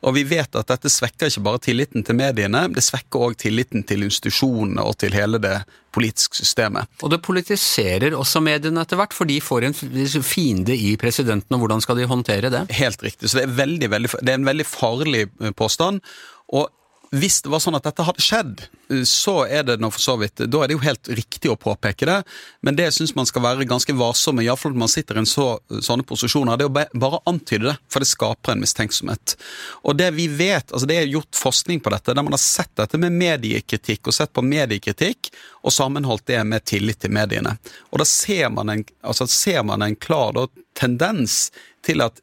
[0.05, 3.87] Og vi vet at dette svekker ikke bare tilliten til mediene, det svekker òg tilliten
[3.87, 5.57] til institusjonene og til hele det
[5.95, 6.91] politiske systemet.
[7.01, 11.63] Og det politiserer også mediene etter hvert, for de får en fiende i presidenten, og
[11.63, 12.65] hvordan skal de håndtere det?
[12.75, 13.31] Helt riktig.
[13.31, 16.03] Så det er, veldig, veldig, det er en veldig farlig eh, påstand.
[16.53, 16.69] Og
[17.15, 18.63] hvis det var sånn at dette hadde skjedd,
[19.07, 22.07] så er det nå for så vidt Da er det jo helt riktig å påpeke
[22.09, 22.17] det,
[22.65, 25.29] men det syns man skal være ganske varsom med, iallfall når man sitter i en
[25.29, 26.57] så, sånne posisjoner.
[26.57, 29.37] Det er å bare antyde det, for det skaper en mistenksomhet.
[29.85, 32.73] Og det vi vet, altså det er gjort forskning på dette, der man har sett
[32.77, 35.31] dette med mediekritikk, og sett på mediekritikk,
[35.65, 37.55] og sammenholdt det med tillit til mediene.
[37.93, 41.49] Og da ser man en, altså ser man en klar da, tendens
[41.85, 42.19] til at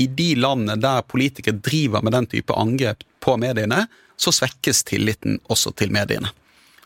[0.00, 3.86] i de landene der politikere driver med den type angrep på mediene,
[4.20, 6.32] så svekkes tilliten også til mediene.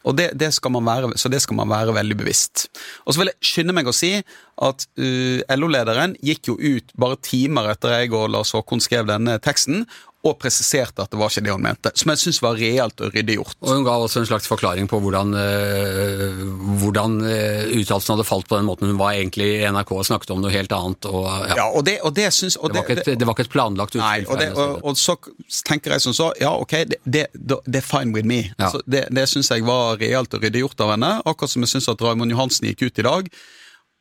[0.05, 0.51] Og det, det
[0.85, 2.67] være, så det skal man være veldig bevisst.
[3.07, 7.17] Og så vil jeg skynde meg å si at uh, LO-lederen gikk jo ut bare
[7.25, 9.87] timer etter jeg og Lars Håkon skrev denne teksten,
[10.25, 11.93] og presiserte at det var ikke det hun mente.
[12.01, 13.57] Som jeg syns var reelt og ryddig gjort.
[13.61, 16.39] Og hun ga også en slags forklaring på hvordan, øh,
[16.81, 18.89] hvordan øh, uttalelsen hadde falt på den måten.
[18.89, 21.09] Hun var egentlig i NRK og snakket om noe helt annet.
[21.11, 21.59] Og, ja.
[21.61, 23.99] Ja, og det, og det synes, og det, var et, det var ikke et planlagt
[24.01, 25.19] Nei, og, det, og, og så
[25.69, 26.73] tenker jeg som så, ja ok,
[27.05, 28.47] det, er fine with me.
[28.59, 28.73] Ja.
[28.73, 31.13] Så det det syns jeg var reelt og ryddig gjort av henne.
[31.29, 33.29] Akkurat som jeg syns at Raymond Johansen gikk ut i dag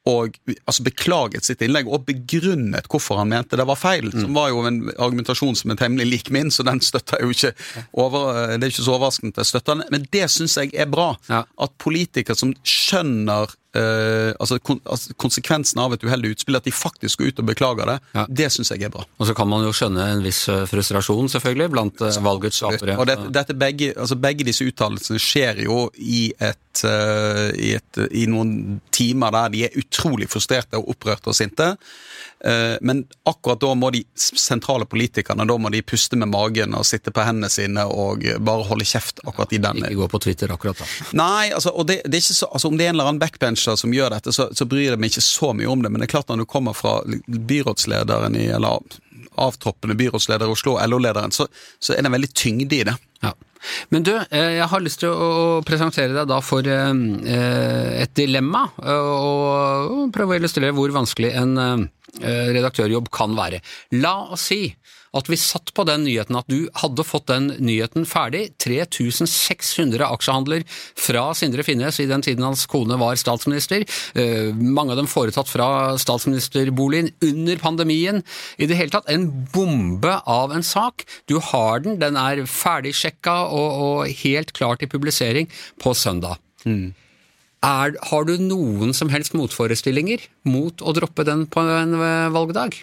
[0.09, 0.35] og
[0.65, 4.09] altså beklaget sitt innlegg og begrunnet hvorfor han mente det var feil.
[4.11, 4.19] Mm.
[4.25, 7.37] Som var jo en argumentasjon som er temmelig lik min, så den støtter jeg jo
[7.37, 7.53] ikke
[8.03, 10.89] over, Det er ikke så overraskende at jeg støtter den, men det syns jeg er
[10.91, 11.13] bra.
[11.31, 11.43] Ja.
[11.55, 16.73] At politikere som skjønner eh, altså, kon, altså konsekvensen av et uheldig utspill, at de
[16.75, 18.25] faktisk går ut og beklager det, Ja.
[18.29, 19.05] det syns jeg er bra.
[19.19, 22.97] Og så kan man jo skjønne en viss øh, frustrasjon, selvfølgelig, blant uh, valgets apere.
[22.97, 28.03] Og dette, dette begge, altså begge disse uttalelsene skjer jo i, et, uh, i, et,
[28.11, 31.73] i noen timer der de er utrolig frustrerte og opprørte og sinte.
[32.47, 36.83] Eh, men akkurat da må de sentrale politikerne da må de puste med magen og
[36.87, 40.51] sitte på hendene sine og bare holde kjeft akkurat i den Ikke gå på Twitter
[40.51, 40.87] akkurat da.
[41.15, 43.23] Nei, altså, og det, det er ikke så, altså, om det er en eller annen
[43.23, 45.93] backbencher som gjør dette, så, så bryr jeg meg ikke så mye om det.
[45.93, 48.83] Men det er klart når du kommer fra byrådslederen i, eller
[49.39, 51.47] avtroppende byrådsleder i Oslo, LO-lederen, så,
[51.79, 52.95] så er det en veldig tyngde i det.
[53.23, 53.33] Ja.
[53.93, 56.93] Men du, eh, jeg har lyst til å presentere deg da for eh,
[57.35, 63.57] eh, et dilemma, og prøve å illustrere hvor vanskelig en redaktørjobb kan være.
[63.97, 64.67] La oss si
[65.13, 70.65] at vi satt på den nyheten at du hadde fått den nyheten ferdig, 3600 aksjehandler
[70.99, 73.85] fra Sindre Finnes i den tiden hans kone var statsminister,
[74.17, 75.67] eh, mange av dem foretatt fra
[76.01, 78.23] statsministerboligen under pandemien,
[78.57, 81.05] i det hele tatt en bombe av en sak.
[81.29, 85.49] Du har den, den er ferdigsjekka og, og helt klar til publisering
[85.81, 86.41] på søndag.
[87.63, 92.81] Er, har du noen som helst motforestillinger mot å droppe den på en eh, valgdag?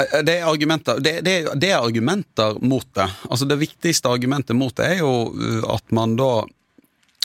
[0.00, 3.08] Eh, Det er, argumenter, det, det, det er argumenter mot det.
[3.30, 6.32] Altså Det viktigste argumentet mot det er jo uh, at man da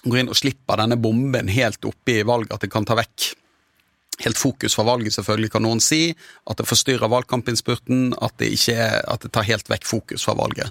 [0.06, 3.32] går inn og slipper denne bomben helt oppi valget, at det kan ta vekk
[4.22, 6.14] helt fokus fra valget, selvfølgelig kan noen si.
[6.48, 10.70] At det forstyrrer valgkampinnspurten, at det, ikke at det tar helt vekk fokus fra valget.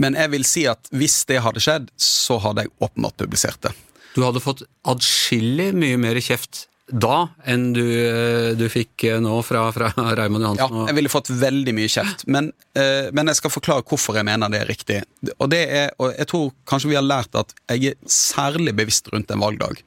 [0.00, 3.74] Men jeg vil si at hvis det hadde skjedd, så hadde jeg åpenbart publisert det.
[4.16, 9.38] Du hadde fått adskillig mye mer kjeft da enn du, eh, du fikk eh, nå
[9.46, 10.80] fra, fra Raymond Johansen.
[10.80, 14.28] Ja, jeg ville fått veldig mye kjeft, men, eh, men jeg skal forklare hvorfor jeg
[14.28, 14.98] mener det er riktig.
[15.38, 19.08] Og, det er, og jeg tror kanskje vi har lært at jeg er særlig bevisst
[19.14, 19.80] rundt en valgdag.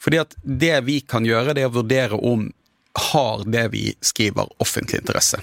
[0.00, 2.48] Fordi at det vi kan gjøre, det er å vurdere om
[3.12, 5.42] har det vi skriver offentlig interesse.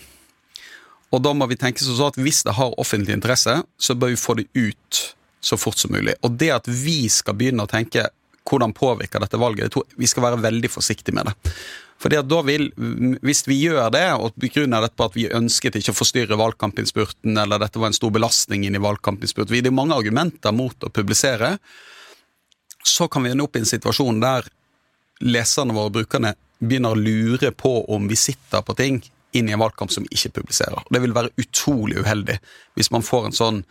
[1.14, 4.20] Og da må vi tenke sånn at hvis det har offentlig interesse, så bør vi
[4.20, 5.02] få det ut
[5.46, 6.16] så fort som mulig.
[6.26, 8.10] Og det at vi skal begynne å tenke
[8.46, 9.68] hvordan påvirker dette valget?
[9.68, 11.56] Jeg tror vi skal være veldig forsiktige med det.
[12.02, 12.72] Fordi at da vil,
[13.24, 17.38] Hvis vi gjør det, og begrunner dette på at vi ønsket ikke å forstyrre valgkampinnspurten,
[17.38, 20.92] eller dette var en stor belastning inn i valgkampinnspurten Det er mange argumenter mot å
[20.92, 21.58] publisere.
[22.84, 24.46] Så kan vi ende opp i en situasjon der
[25.24, 29.02] leserne våre, brukerne, begynner å lure på om vi sitter på ting
[29.36, 30.84] inn i en valgkamp som vi ikke publiserer.
[30.90, 32.38] Det vil være utrolig uheldig
[32.76, 33.64] hvis man får en sånn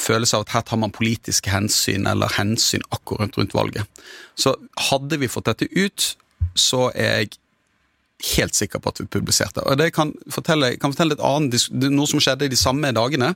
[0.00, 4.02] følelse av at her tar man politiske hensyn, eller hensyn akkurat rundt valget.
[4.38, 4.56] Så
[4.90, 6.14] hadde vi fått dette ut,
[6.58, 7.38] så er jeg
[8.36, 9.64] helt sikker på at vi publiserte.
[9.64, 13.34] Og det kan fortelle, kan fortelle et annet, noe som skjedde i de samme dagene.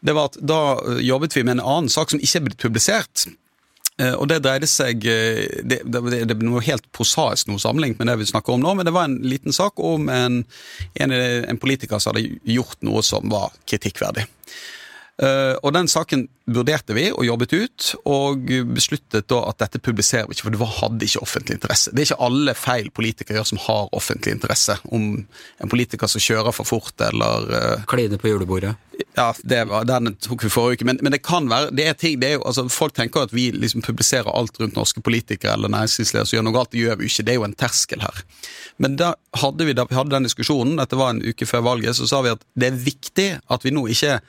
[0.00, 0.60] Det var at Da
[1.02, 3.26] jobbet vi med en annen sak som ikke er blitt publisert.
[4.00, 8.08] Eh, og Det dreide seg eh, Det, det, det noe helt prosaisk noe sammenlignet med
[8.08, 10.42] det vi snakker om nå, men det var en liten sak om en,
[10.94, 14.24] en, en politiker som hadde gjort noe som var kritikkverdig.
[15.20, 20.24] Uh, og Den saken vurderte vi og jobbet ut, og besluttet da at dette publiserer
[20.26, 21.92] vi ikke, for det hadde ikke offentlig interesse.
[21.92, 24.78] Det er ikke alle feil politikere gjør som har offentlig interesse.
[24.88, 28.74] Om en politiker som kjører for fort eller uh, Kline på julebordet.
[29.16, 30.88] Ja, det var, den tok vi forrige uke.
[30.88, 33.34] Men, men, det kan være det er ting, det er jo, altså Folk tenker at
[33.36, 36.72] vi liksom publiserer alt rundt norske politikere eller næringslivsledere som gjør noe galt.
[36.72, 37.26] Det gjør vi ikke.
[37.28, 38.24] Det er jo en terskel her.
[38.80, 41.96] Men da hadde vi, da vi hadde den diskusjonen, dette var en uke før valget,
[41.98, 44.20] så sa vi at det er viktig at vi nå ikke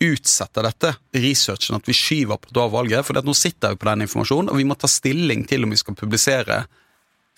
[0.00, 3.06] utsetter dette, researchen, at vi skyver på valget.
[3.06, 5.80] For nå sitter vi på den informasjonen, og vi må ta stilling til om vi
[5.80, 6.62] skal publisere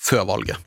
[0.01, 0.67] før valget.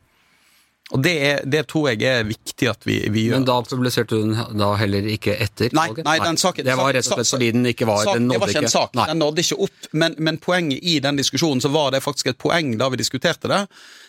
[0.93, 3.39] Og det, er, det tror jeg er viktig at vi, vi, gjør.
[3.39, 6.05] Men da publiserte du den da heller ikke etter nei, valget?
[6.05, 8.35] Nei, den saken, det var rett og slett fordi den ikke var sak, den nådde
[8.35, 9.07] Det var ikke en sak, nei.
[9.09, 9.87] den nådde ikke opp.
[10.03, 13.49] Men, men, poenget i den diskusjonen så var det faktisk et poeng da vi diskuterte
[13.49, 13.63] det.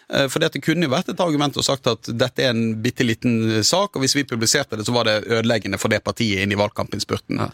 [0.08, 3.06] Eh, for det kunne jo vært et argument og sagt at dette er en bitte
[3.06, 6.44] liten eh, sak, og hvis vi publiserte det, så var det ødeleggende for det partiet
[6.44, 7.40] inn i valgkampinnspurten.
[7.40, 7.48] Ja.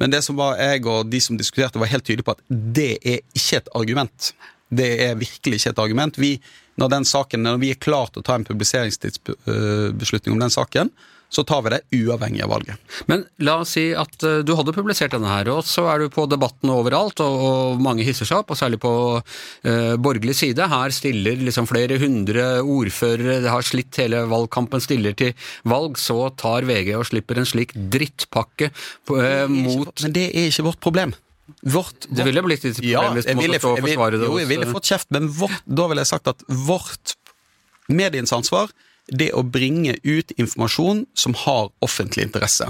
[0.00, 2.92] Men det som var jeg og de som diskuterte, var helt tydelige på at det
[3.02, 4.30] er ikke et argument.
[4.68, 6.18] Det er virkelig ikke et argument.
[6.18, 6.36] Vi,
[6.80, 10.90] når, den saken, når vi er klare til å ta en publiseringstidsbeslutning om den saken,
[11.36, 12.94] så tar vi det uavhengig av valget.
[13.10, 16.12] Men la oss si at uh, du hadde publisert denne her, og så er du
[16.12, 20.64] på debatten overalt, og, mange hisser seg opp, og særlig på eh, borgerlig side.
[20.70, 25.34] Her stiller liksom flere hundre ordførere, det har slitt hele valgkampen, stiller til
[25.68, 26.00] valg.
[26.00, 30.82] Så tar VG og slipper en slik drittpakke uh, mot Men det er ikke vårt
[30.82, 31.14] problem.
[31.62, 34.26] Vårt, det ville blitt litt problem ja, hvis du måtte stå og forsvare det.
[34.30, 37.16] Jo, jeg ville fått kjeft, men vårt, da ville jeg sagt at vårt
[37.92, 38.72] mediens ansvar
[39.12, 42.68] det å bringe ut informasjon som har offentlig interesse.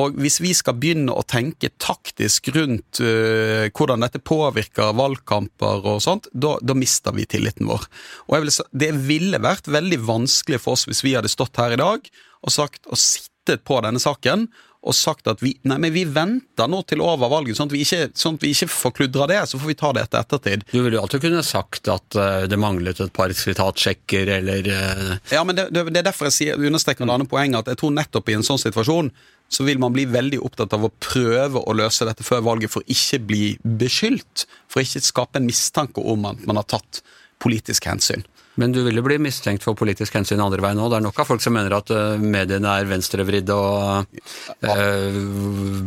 [0.00, 6.02] Og hvis vi skal begynne å tenke taktisk rundt uh, hvordan dette påvirker valgkamper og
[6.02, 7.86] sånt, da, mister vi tilliten vår.
[8.26, 11.80] Og vil, det ville vært veldig vanskelig for oss hvis vi hadde stått her i
[11.80, 12.10] dag
[12.44, 14.48] og sagt og sittet på denne saken
[14.84, 17.82] og sagt at vi, nei, men vi venter nå til over valget, sånn at vi
[17.84, 19.38] ikke, sånn at vi ikke forkludrer det.
[19.48, 20.66] Så får vi ta det etter ettertid.
[20.72, 25.14] Du ville jo alltid kunne sagt at uh, det manglet et par sitatsjekker, eller uh...
[25.32, 27.96] Ja, men det, det, er derfor jeg sier, understreker det andre poenget, at jeg tror
[27.96, 29.10] nettopp i en sånn situasjon
[29.54, 32.86] så vil man bli veldig opptatt av å prøve å løse dette før valget for
[32.90, 34.46] ikke bli beskyldt.
[34.72, 37.02] For ikke skape en mistanke om at man har tatt
[37.42, 38.24] politisk hensyn.
[38.60, 40.92] Men du ville bli mistenkt for politisk hensyn andre veien òg.
[40.92, 44.20] Det er nok av folk som mener at uh, mediene er venstrevridde og
[44.68, 45.18] øh,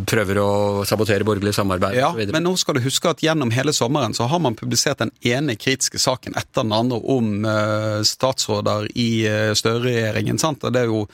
[0.08, 0.50] prøver å
[0.88, 2.00] sabotere borgerlig samarbeid.
[2.00, 5.14] Ja, men nå skal du huske at gjennom hele sommeren så har man publisert den
[5.26, 9.10] ene kritiske saken etter den andre om øh, statsråder i
[9.58, 10.40] Støre-regjeringen.
[10.42, 10.68] sant?
[10.68, 11.06] Og det er jo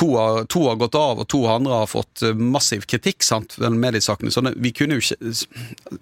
[0.00, 3.24] to har, to har, gått av, og to andre har fått eh, massiv kritikk.
[3.26, 5.32] sant, mediesakene, sånn, vi kunne jo ikke,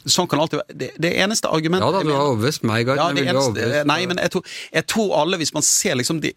[0.07, 0.77] sånn kan alltid være.
[0.79, 2.91] Det, det eneste argumentet Ja da, du har overbevist meg.
[2.95, 6.33] Ja, eneste, nei, men jeg tror, jeg tror, alle, hvis man ser liksom de,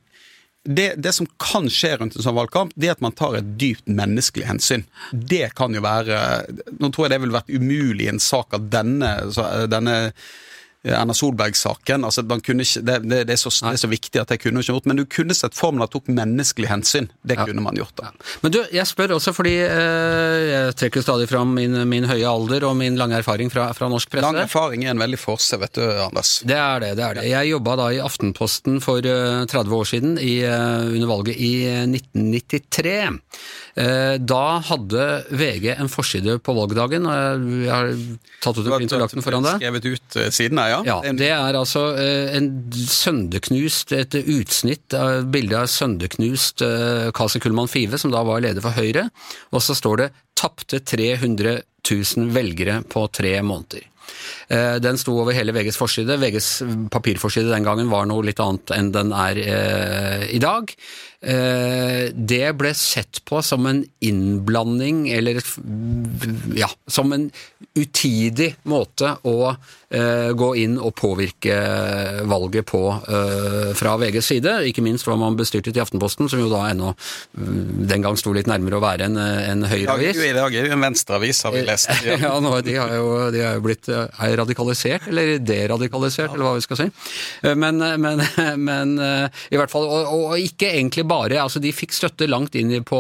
[0.66, 3.56] det, det, som kan skje rundt en sånn valgkamp, det er at man tar et
[3.62, 4.86] dypt menneskelig hensyn.
[5.12, 6.20] Det kan jo være
[6.78, 9.16] Nå tror jeg det ville vært umulig i en sak av denne,
[9.70, 9.98] denne
[10.84, 12.06] Erna Solberg-saken.
[12.08, 14.74] altså ikke, det, det, det, er så, det, er så, viktig at jeg kunne ikke
[14.74, 17.10] gjort Men du kunne sett for deg at tok menneskelig hensyn.
[17.22, 17.46] Det ja.
[17.46, 17.94] kunne man gjort.
[18.00, 18.10] da.
[18.42, 22.66] Men du, jeg spør også fordi eh, jeg trekker stadig fram min, min, høye alder
[22.72, 24.26] og min lange erfaring fra, fra norsk presse.
[24.26, 26.40] Lang erfaring er en veldig forse, vet du, Anders.
[26.48, 26.92] Det er det.
[26.98, 27.28] det er det.
[27.30, 31.54] Jeg jobba da i Aftenposten for 30 eh, år siden, i, eh, under valget i
[31.86, 32.98] 1993.
[33.80, 37.92] Eh, da hadde VG en forside på valgdagen, og jeg har
[38.44, 39.62] tatt ut en printerlappen foran deg.
[39.62, 40.82] Skrevet ut siden her, ja.
[40.90, 41.14] ja.
[41.16, 47.72] Det er altså eh, en sønderknust, et utsnitt av bildet av sønderknust eh, Kasi Kullmann
[47.72, 49.08] Five, som da var leder for Høyre,
[49.52, 53.92] og så står det 'tapte 300 000 velgere på tre måneder'.
[54.48, 56.18] Eh, den sto over hele VGs forside.
[56.20, 56.50] VGs
[56.92, 60.74] papirforside den gangen var noe litt annet enn den er eh, i dag.
[61.22, 65.42] Eh, det ble sett på som en innblanding, eller
[66.58, 67.30] ja, som en
[67.78, 69.54] utidig måte å
[69.92, 71.56] eh, gå inn og påvirke
[72.28, 74.56] valget på eh, fra VGs side.
[74.68, 78.34] Ikke minst var man bestyrtet i Aftenposten, som jo da ennå mm, den gang sto
[78.36, 80.20] litt nærmere å være en, en høyreavis.
[80.26, 81.94] I dag er jo en venstreavis, har vi lest.
[82.08, 86.50] Ja, ja nå, de har jo de har jo blitt er radikalisert, eller deradikalisert, eller
[86.50, 86.90] hva vi skal si.
[87.56, 88.26] Men, men,
[88.70, 92.72] men i hvert fall, og, og, ikke egentlig bare altså De fikk støtte langt inn
[92.88, 93.00] på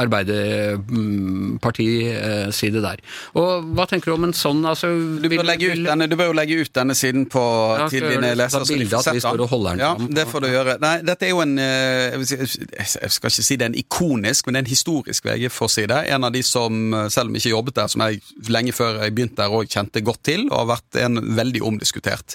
[0.00, 2.98] Arbeiderpartiside der.
[3.38, 4.86] Og Hva tenker du om en sånn altså,
[5.20, 7.44] du, bør legge ut denne, du bør jo legge ut denne siden på
[7.80, 8.64] ja, til dine lesere.
[8.66, 9.78] Så de får sett den.
[9.82, 10.72] Ja, det får du gjøre.
[10.82, 14.58] Nei, dette er jo en Jeg skal ikke si det er en ikonisk, men det
[14.60, 15.96] er en historisk VG-forside.
[16.14, 16.72] En av de som,
[17.12, 18.14] selv om jeg ikke jobbet der, som jeg
[18.52, 22.28] lenge før jeg begynte der òg kjente godt til, og har vært en veldig omdiskutert.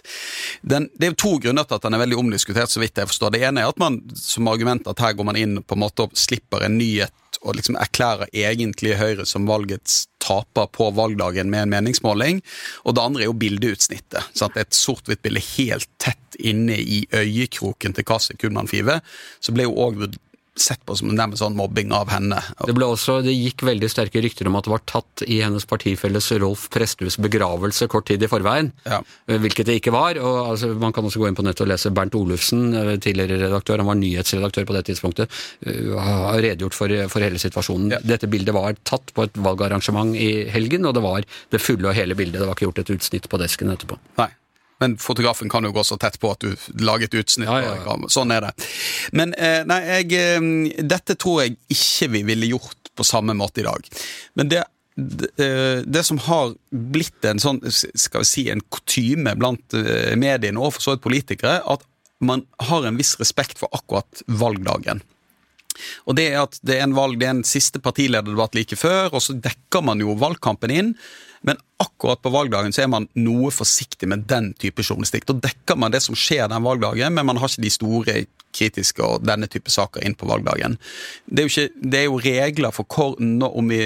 [0.62, 3.10] Den, det er jo to grunner til at den er veldig omdiskutert, så vidt jeg
[3.12, 3.30] forstår.
[3.36, 6.06] Det ene er at man som argument at her går man inn på en måte
[6.06, 11.66] og slipper en nyhet og liksom erklærer egentlig Høyre som valgets taper på valgdagen med
[11.66, 12.42] en meningsmåling.
[12.86, 14.28] Og det andre er jo bildeutsnittet.
[14.38, 19.00] Så at et sort-hvitt bilde helt tett inne i øyekroken til Kasi Kullmann Five,
[19.42, 20.06] så ble jo òg
[20.60, 22.38] sett på som nærmest sånn mobbing av henne.
[22.60, 25.64] Det, ble også, det gikk veldig sterke rykter om at det var tatt i hennes
[25.68, 29.00] partifelles Rolf Presthus begravelse kort tid i forveien, ja.
[29.32, 30.20] hvilket det ikke var.
[30.20, 33.40] og altså, Man kan også gå inn på nettet og lese Bernt Olufsen, eh, tidligere
[33.46, 37.96] redaktør, han var nyhetsredaktør på det tidspunktet, eh, har redegjort for, for hele situasjonen.
[37.96, 38.04] Ja.
[38.14, 41.98] Dette bildet var tatt på et valgarrangement i helgen, og det var det fulle og
[41.98, 42.42] hele bildet.
[42.42, 44.00] Det var ikke gjort et utsnitt på desken etterpå.
[44.20, 44.32] Nei.
[44.82, 47.50] Men fotografen kan jo gå så tett på at du lager et utsnitt.
[47.50, 47.98] Ja, ja, ja.
[48.12, 48.52] Sånn er det.
[49.14, 53.62] Men eh, nei, jeg, eh, dette tror jeg ikke vi ville gjort på samme måte
[53.62, 53.86] i dag.
[54.40, 54.64] Men det,
[55.38, 59.78] eh, det som har blitt en sånn, skal vi si, en kutyme blant
[60.18, 61.86] mediene og for så vidt politikere, at
[62.22, 65.02] man har en viss respekt for akkurat valgdagen.
[66.06, 69.14] Og det er at det er en valg, det er en siste partilederdebatt like før,
[69.16, 70.96] og så dekker man jo valgkampen inn.
[71.48, 75.26] Men akkurat på valgdagen så er man noe forsiktig med den type journalistikk.
[75.30, 79.04] Da dekker man det som skjer den valgdagen, men man har ikke de store kritiske
[79.06, 80.78] og denne type saker inn på valgdagen.
[81.26, 83.86] Det er jo, ikke, det er jo regler for hvor, om vi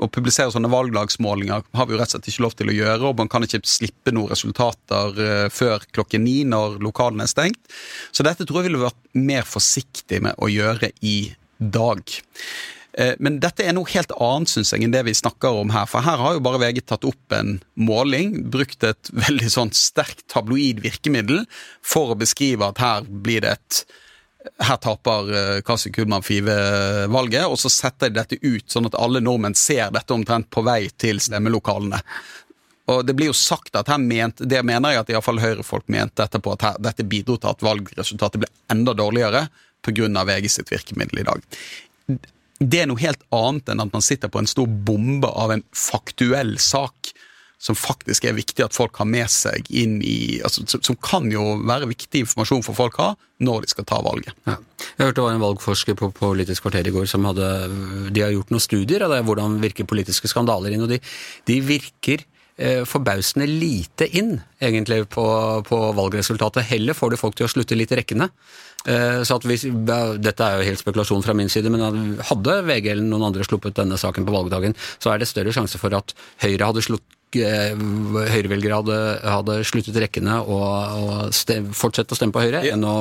[0.00, 3.10] å publisere sånne valgdagsmålinger har vi jo rett og slett ikke lov til å gjøre,
[3.10, 7.60] og man kan ikke slippe noen resultater uh, før klokken ni når lokalene er stengt.
[8.10, 11.18] Så dette tror jeg ville vært mer forsiktig med å gjøre i
[11.58, 12.16] dag.
[12.98, 15.88] Eh, men dette er noe helt annet synes jeg, enn det vi snakker om her.
[15.90, 20.26] For her har jo bare VG tatt opp en måling, brukt et veldig sånn sterkt
[20.32, 21.44] tabloid virkemiddel
[21.82, 23.84] for å beskrive at her blir det et
[24.60, 25.30] her taper
[25.64, 30.12] Kasi Kudman Five-valget, og så setter de dette ut, sånn at alle nordmenn ser dette
[30.12, 32.02] omtrent på vei til stemmelokalene.
[32.92, 36.26] Og Det blir jo sagt at her ment, det mener jeg at iallfall Høyre-folk mente
[36.26, 39.46] etterpå, at her, dette bidro til at valgresultatet ble enda dårligere
[39.80, 40.12] pga.
[40.28, 41.48] VG sitt virkemiddel i dag
[42.70, 45.64] det er noe helt annet enn at man sitter på en stor bombe av en
[45.74, 47.14] faktuell sak
[47.64, 51.54] som faktisk er viktig at folk har med seg inn i altså, Som kan jo
[51.64, 54.36] være viktig informasjon for folk ha når de skal ta valget.
[54.46, 54.58] Ja.
[54.98, 57.48] Jeg hørte det var en valgforsker på Politisk kvarter i går som hadde
[58.14, 61.00] De har gjort noen studier av det, hvordan virker politiske skandaler inn, og de,
[61.48, 62.26] de virker
[62.86, 65.24] forbausende lite inn, egentlig, på,
[65.66, 66.68] på, valgresultatet.
[66.68, 68.28] Heller får du folk til å slutte litt i rekkene.
[68.84, 69.64] Eh, så at hvis,
[70.20, 73.78] Dette er jo helt spekulasjon fra min side, men hadde VG eller noen andre sluppet
[73.78, 76.14] denne saken på valgdagen, så er det større sjanse for at
[76.44, 77.06] Høyre hadde slutt,
[77.42, 77.74] Eh,
[78.30, 80.66] høyrevelgere hadde, hadde, sluttet rekkene og,
[81.00, 82.74] og stem, fortsatt å stemme på Høyre, ja.
[82.76, 82.94] enn å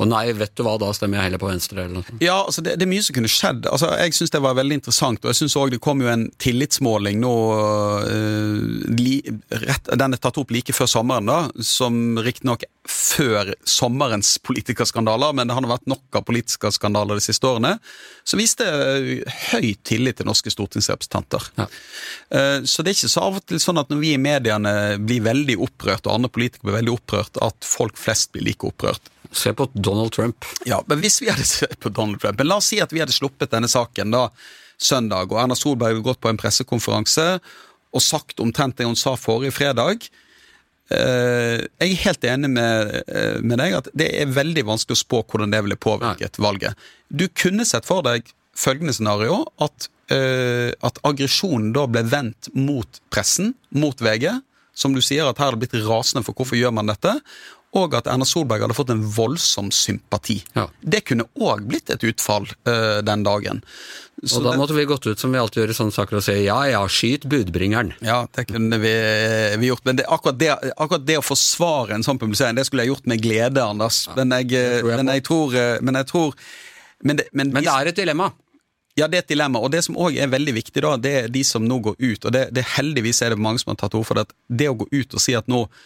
[0.00, 2.18] Og nei, vet du hva, da stemmer jeg heller på Venstre, eller noe.
[2.22, 3.68] Ja, altså det, det er mye som kunne skjedd.
[3.70, 6.26] Altså, jeg syns det var veldig interessant, og jeg syns òg det kom jo en
[6.42, 7.34] tillitsmåling nå
[8.06, 8.60] uh,
[8.96, 9.20] li,
[9.62, 15.48] rett, Den er tatt opp like før sommeren, da, som riktignok før sommerens politikerskandaler, men
[15.48, 17.74] det har vært nok av politiske skandaler de siste årene,
[18.24, 18.64] så viste
[19.50, 21.50] høy tillit til norske stortingsrepresentanter.
[21.60, 21.66] Ja.
[22.32, 24.74] Uh, så det er ikke så av og til sånn at når vi i mediene
[25.02, 29.12] blir veldig opprørt, og andre politikere blir veldig opprørt, at folk flest blir like opprørt.
[29.30, 30.48] Se på Donald Trump.
[30.66, 32.98] Ja, men hvis vi hadde sett på Donald Trump Men la oss si at vi
[33.02, 34.24] hadde sluppet denne saken da
[34.80, 37.28] søndag, og Erna Solberg hadde gått på en pressekonferanse
[37.90, 40.08] og sagt omtrent det hun sa forrige fredag.
[40.90, 45.02] Eh, jeg er helt enig med, eh, med, deg at det er veldig vanskelig å
[45.04, 46.44] spå hvordan det ville påvirket Nei.
[46.46, 46.86] valget.
[47.08, 48.26] Du kunne sett for deg
[48.58, 54.26] følgende scenario, at uh, at aggresjonen da ble vendt mot pressen, mot VG.
[54.76, 57.14] Som du sier, at her har det blitt rasende for hvorfor gjør man dette.
[57.78, 60.40] Og at Erna Solberg hadde fått en voldsom sympati.
[60.56, 60.66] Ja.
[60.82, 63.60] Det kunne òg blitt et utfall uh, den dagen.
[64.22, 66.24] Så og da måtte vi gått ut som vi alltid gjør i sånne saker og
[66.26, 67.94] si ja ja, skyt budbringeren.
[68.04, 68.92] Ja, det kunne vi,
[69.62, 69.84] vi gjort.
[69.86, 73.08] Men det, akkurat, det, akkurat, det, å forsvare en sånn publisering, det skulle jeg gjort
[73.08, 74.02] med glede, Anders.
[74.10, 76.36] Ja, men, jeg, jeg men, jeg tror, men jeg tror
[77.00, 78.32] Men det, men Men det er et dilemma.
[78.98, 79.62] Ja, det er et dilemma.
[79.62, 82.26] Og det som òg er veldig viktig, da, det er de som nå går ut.
[82.26, 84.26] Og det, det heldigvis er det mange som har tatt ord for det.
[84.28, 85.78] at Det å gå ut og si at nå eh,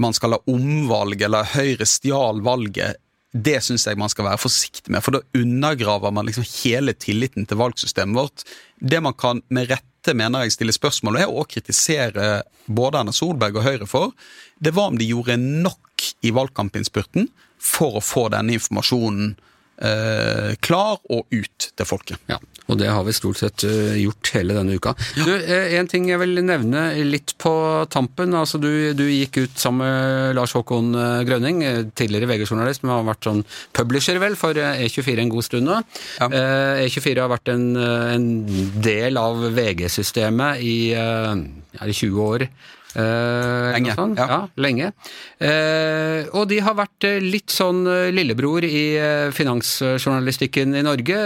[0.00, 2.98] man skal ha omvalg, eller Høyre stjal valget,
[3.32, 5.00] det syns jeg man skal være forsiktig med.
[5.04, 8.44] For da undergraver man liksom hele tilliten til valgsystemet vårt.
[8.76, 13.56] Det man kan med rette mener jeg stille spørsmål ved, og kritisere både Erna Solberg
[13.56, 14.12] og Høyre for,
[14.60, 17.30] det var om de gjorde nok i valgkampinnspurten
[17.62, 19.36] for å få denne informasjonen
[19.82, 22.20] eh, klar og ut til folket.
[22.30, 22.38] Ja,
[22.70, 24.94] og det har vi stort sett eh, gjort hele denne uka.
[25.18, 27.52] Du, eh, En ting jeg vil nevne litt på
[27.90, 28.34] tampen.
[28.38, 31.62] altså Du, du gikk ut sammen med Lars Håkon eh, Grønning,
[31.98, 33.42] tidligere VG-journalist, men har vært sånn
[33.76, 35.80] publisher vel for eh, E24 en god stund nå.
[36.20, 36.28] Ja.
[36.30, 38.28] Eh, E24 har vært en, en
[38.84, 41.34] del av VG-systemet i eh,
[41.82, 42.42] i 20 år.
[42.92, 44.14] Eh, Lenge, Sånn.
[44.18, 44.26] ja.
[44.28, 44.90] ja lenge.
[45.40, 51.16] Eh, og de har vært eh, litt sånn eh, lillebror i eh, finansjournalistikken i Norge.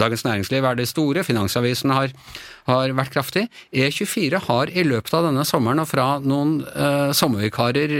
[0.00, 2.10] Dagens Næringsliv er det store, Finansavisen har,
[2.66, 3.46] har vært kraftig.
[3.70, 7.94] E24 har i løpet av denne sommeren og fra noen eh, sommervikarer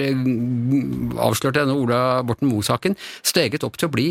[1.23, 4.09] avslørt denne Ola Borten Moe-saken, steget opp til å bli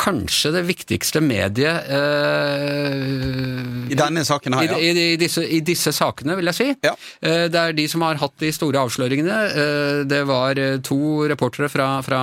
[0.00, 4.78] Kanskje det viktigste mediet eh, I denne saken her, ja.
[4.80, 6.68] i, i, disse, I disse sakene, vil jeg si.
[6.86, 6.94] Ja.
[7.20, 9.36] Eh, Det er de som har hatt de store avsløringene.
[9.50, 10.98] Eh, Det var eh, to
[11.30, 12.22] reportere fra, fra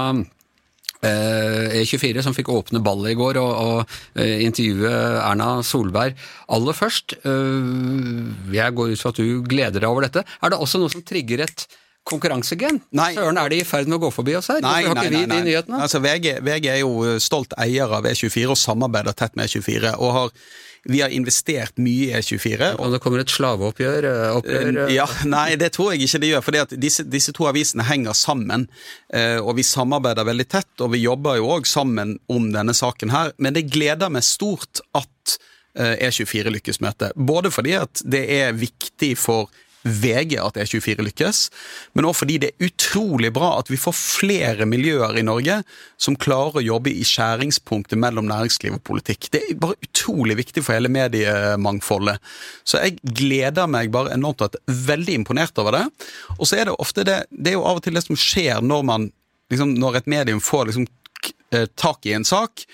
[1.06, 6.18] eh, E24 som fikk åpne ballet i går og, og eh, intervjue Erna Solberg
[6.50, 7.18] aller først.
[8.58, 10.26] Jeg går ut fra at du gleder deg over dette.
[10.42, 11.68] Er det også noe som trigger et
[12.08, 12.80] konkurransegen?
[12.98, 13.12] Nei.
[13.18, 14.62] Søren, er de i ferd med å gå forbi oss her?
[14.64, 15.42] Nei, Hvorfor har nei, ikke vi nei, nei.
[15.44, 15.82] de nyhetene?
[15.86, 19.94] Altså, VG, VG er jo stolt eier av E24 og samarbeider tett med E24.
[20.00, 20.32] og har,
[20.88, 22.70] Vi har investert mye i E24.
[22.78, 24.06] og Om det kommer et slaveoppgjør?
[24.38, 26.62] Oppgjør, eh, Ja, Nei, det tror jeg ikke det gjør.
[26.62, 28.68] at disse, disse to avisene henger sammen.
[29.12, 33.12] eh, Og vi samarbeider veldig tett, og vi jobber jo òg sammen om denne saken
[33.12, 33.34] her.
[33.38, 35.38] Men det gleder meg stort at
[35.76, 37.12] eh, E24 lykkes med dette.
[37.20, 39.50] Både fordi at det er viktig for
[39.88, 41.42] VG at E24 lykkes,
[41.98, 45.60] men også fordi det er utrolig bra at vi får flere miljøer i Norge
[46.02, 49.30] som klarer å jobbe i skjæringspunktet mellom næringsliv og politikk.
[49.34, 52.22] Det er bare utrolig viktig for hele mediemangfoldet.
[52.68, 55.86] Så jeg gleder meg bare enormt og er veldig imponert over det.
[56.38, 58.62] Og så er det ofte det Det er jo av og til det som skjer
[58.62, 59.10] når man
[59.52, 60.88] liksom, Når et medium får liksom
[61.54, 62.66] eh, tak i en sak,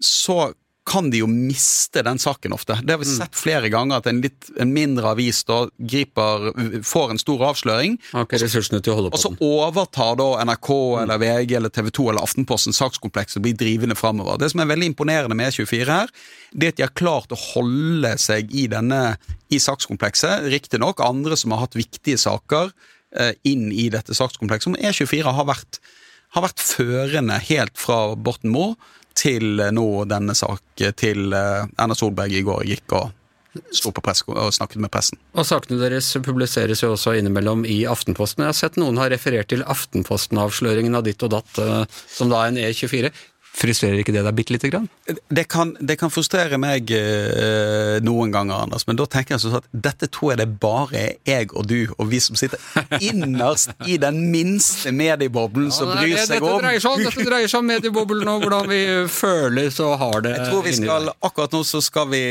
[0.00, 0.52] så
[0.88, 2.78] kan de jo miste den saken ofte.
[2.82, 6.48] Det har vi sett flere ganger, at en, litt, en mindre avis da griper,
[6.86, 10.70] får en stor avsløring, Okay, og så overtar da NRK
[11.02, 14.40] eller VG eller TV 2 eller Aftenposten sakskomplekset og blir drivende framover.
[14.40, 16.12] Det som er veldig imponerende med E24 her,
[16.52, 19.02] det er at de har klart å holde seg i denne
[19.52, 20.48] i sakskomplekset.
[20.52, 22.72] Riktignok andre som har hatt viktige saker
[23.16, 25.80] eh, inn i dette sakskomplekset, men E24 har vært,
[26.36, 28.76] har vært førende helt fra Borten Moe
[29.18, 33.14] til eh, nå denne sak eh, til eh, Erna Solberg i går gikk og
[33.74, 35.18] sto på press og snakket med pressen.
[35.34, 38.44] Og sakene deres publiseres jo også innimellom i Aftenposten.
[38.44, 41.58] Jeg har sett noen har referert til Aftenposten-avsløringen av ditt og datt,
[42.12, 43.10] som da er en E24.
[43.58, 44.86] Frustrerer ikke det deg bitte lite grann?
[45.34, 49.56] Det kan, det kan frustrere meg eh, noen ganger, Anders, men da tenker jeg sånn
[49.58, 52.62] at dette tror jeg det bare er jeg og du og vi som sitter
[53.10, 56.92] innerst i den minste medieboblen som Ja, det er bryr det seg om dreier seg
[56.92, 57.04] om.
[57.08, 58.80] Dette dreier seg om medieboblen og hvordan vi
[59.10, 61.12] føler så har det Jeg tror vi skal.
[61.18, 62.24] Akkurat nå så skal vi,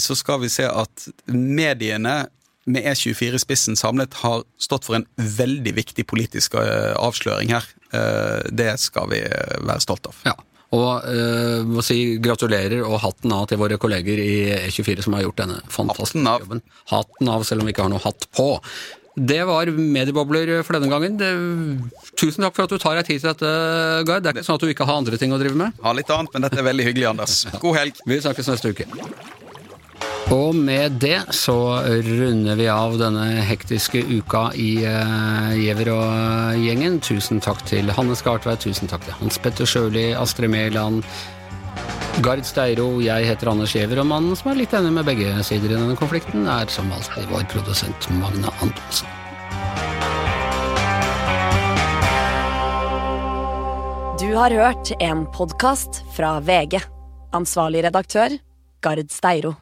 [0.00, 2.22] så skal vi se at mediene
[2.68, 7.64] med E24 i spissen samlet har stått for en veldig viktig politisk eh, avsløring her.
[7.92, 10.20] Eh, det skal vi eh, være stolt av.
[10.28, 10.36] Ja.
[10.76, 14.34] Og eh, må si gratulerer og hatten av til våre kolleger i
[14.68, 16.64] E24 som har gjort denne fantastiske Hatten jobben.
[16.92, 18.50] Hatten av, selv om vi ikke har noe hatt på.
[19.18, 21.16] Det var mediebobler for denne gangen.
[21.18, 21.30] Det,
[22.20, 23.50] tusen takk for at du tar deg tid til dette,
[24.06, 24.22] Gard.
[24.22, 25.80] Det er ikke sånn at du ikke har andre ting å drive med.
[25.82, 27.40] Har litt annet, men dette er veldig hyggelig, Anders.
[27.58, 27.98] God helg.
[28.06, 28.86] Vi snakkes neste uke.
[30.28, 31.56] Og med det så
[32.04, 36.98] runder vi av denne hektiske uka i uh, Giæver og gjengen.
[37.00, 41.00] Tusen takk til Hanne Skartveit, tusen takk til Hans Petter Sjøli, Astrid Mæland,
[42.20, 45.70] Gard Steiro, jeg heter Anders Gjever, og mannen som er litt enig med begge sider
[45.70, 49.08] i denne konflikten, er som alltid vår produsent Magne Antonsen.
[54.18, 56.82] Du har hørt en podkast fra VG.
[57.38, 58.36] Ansvarlig redaktør,
[58.84, 59.54] Gard Steiro.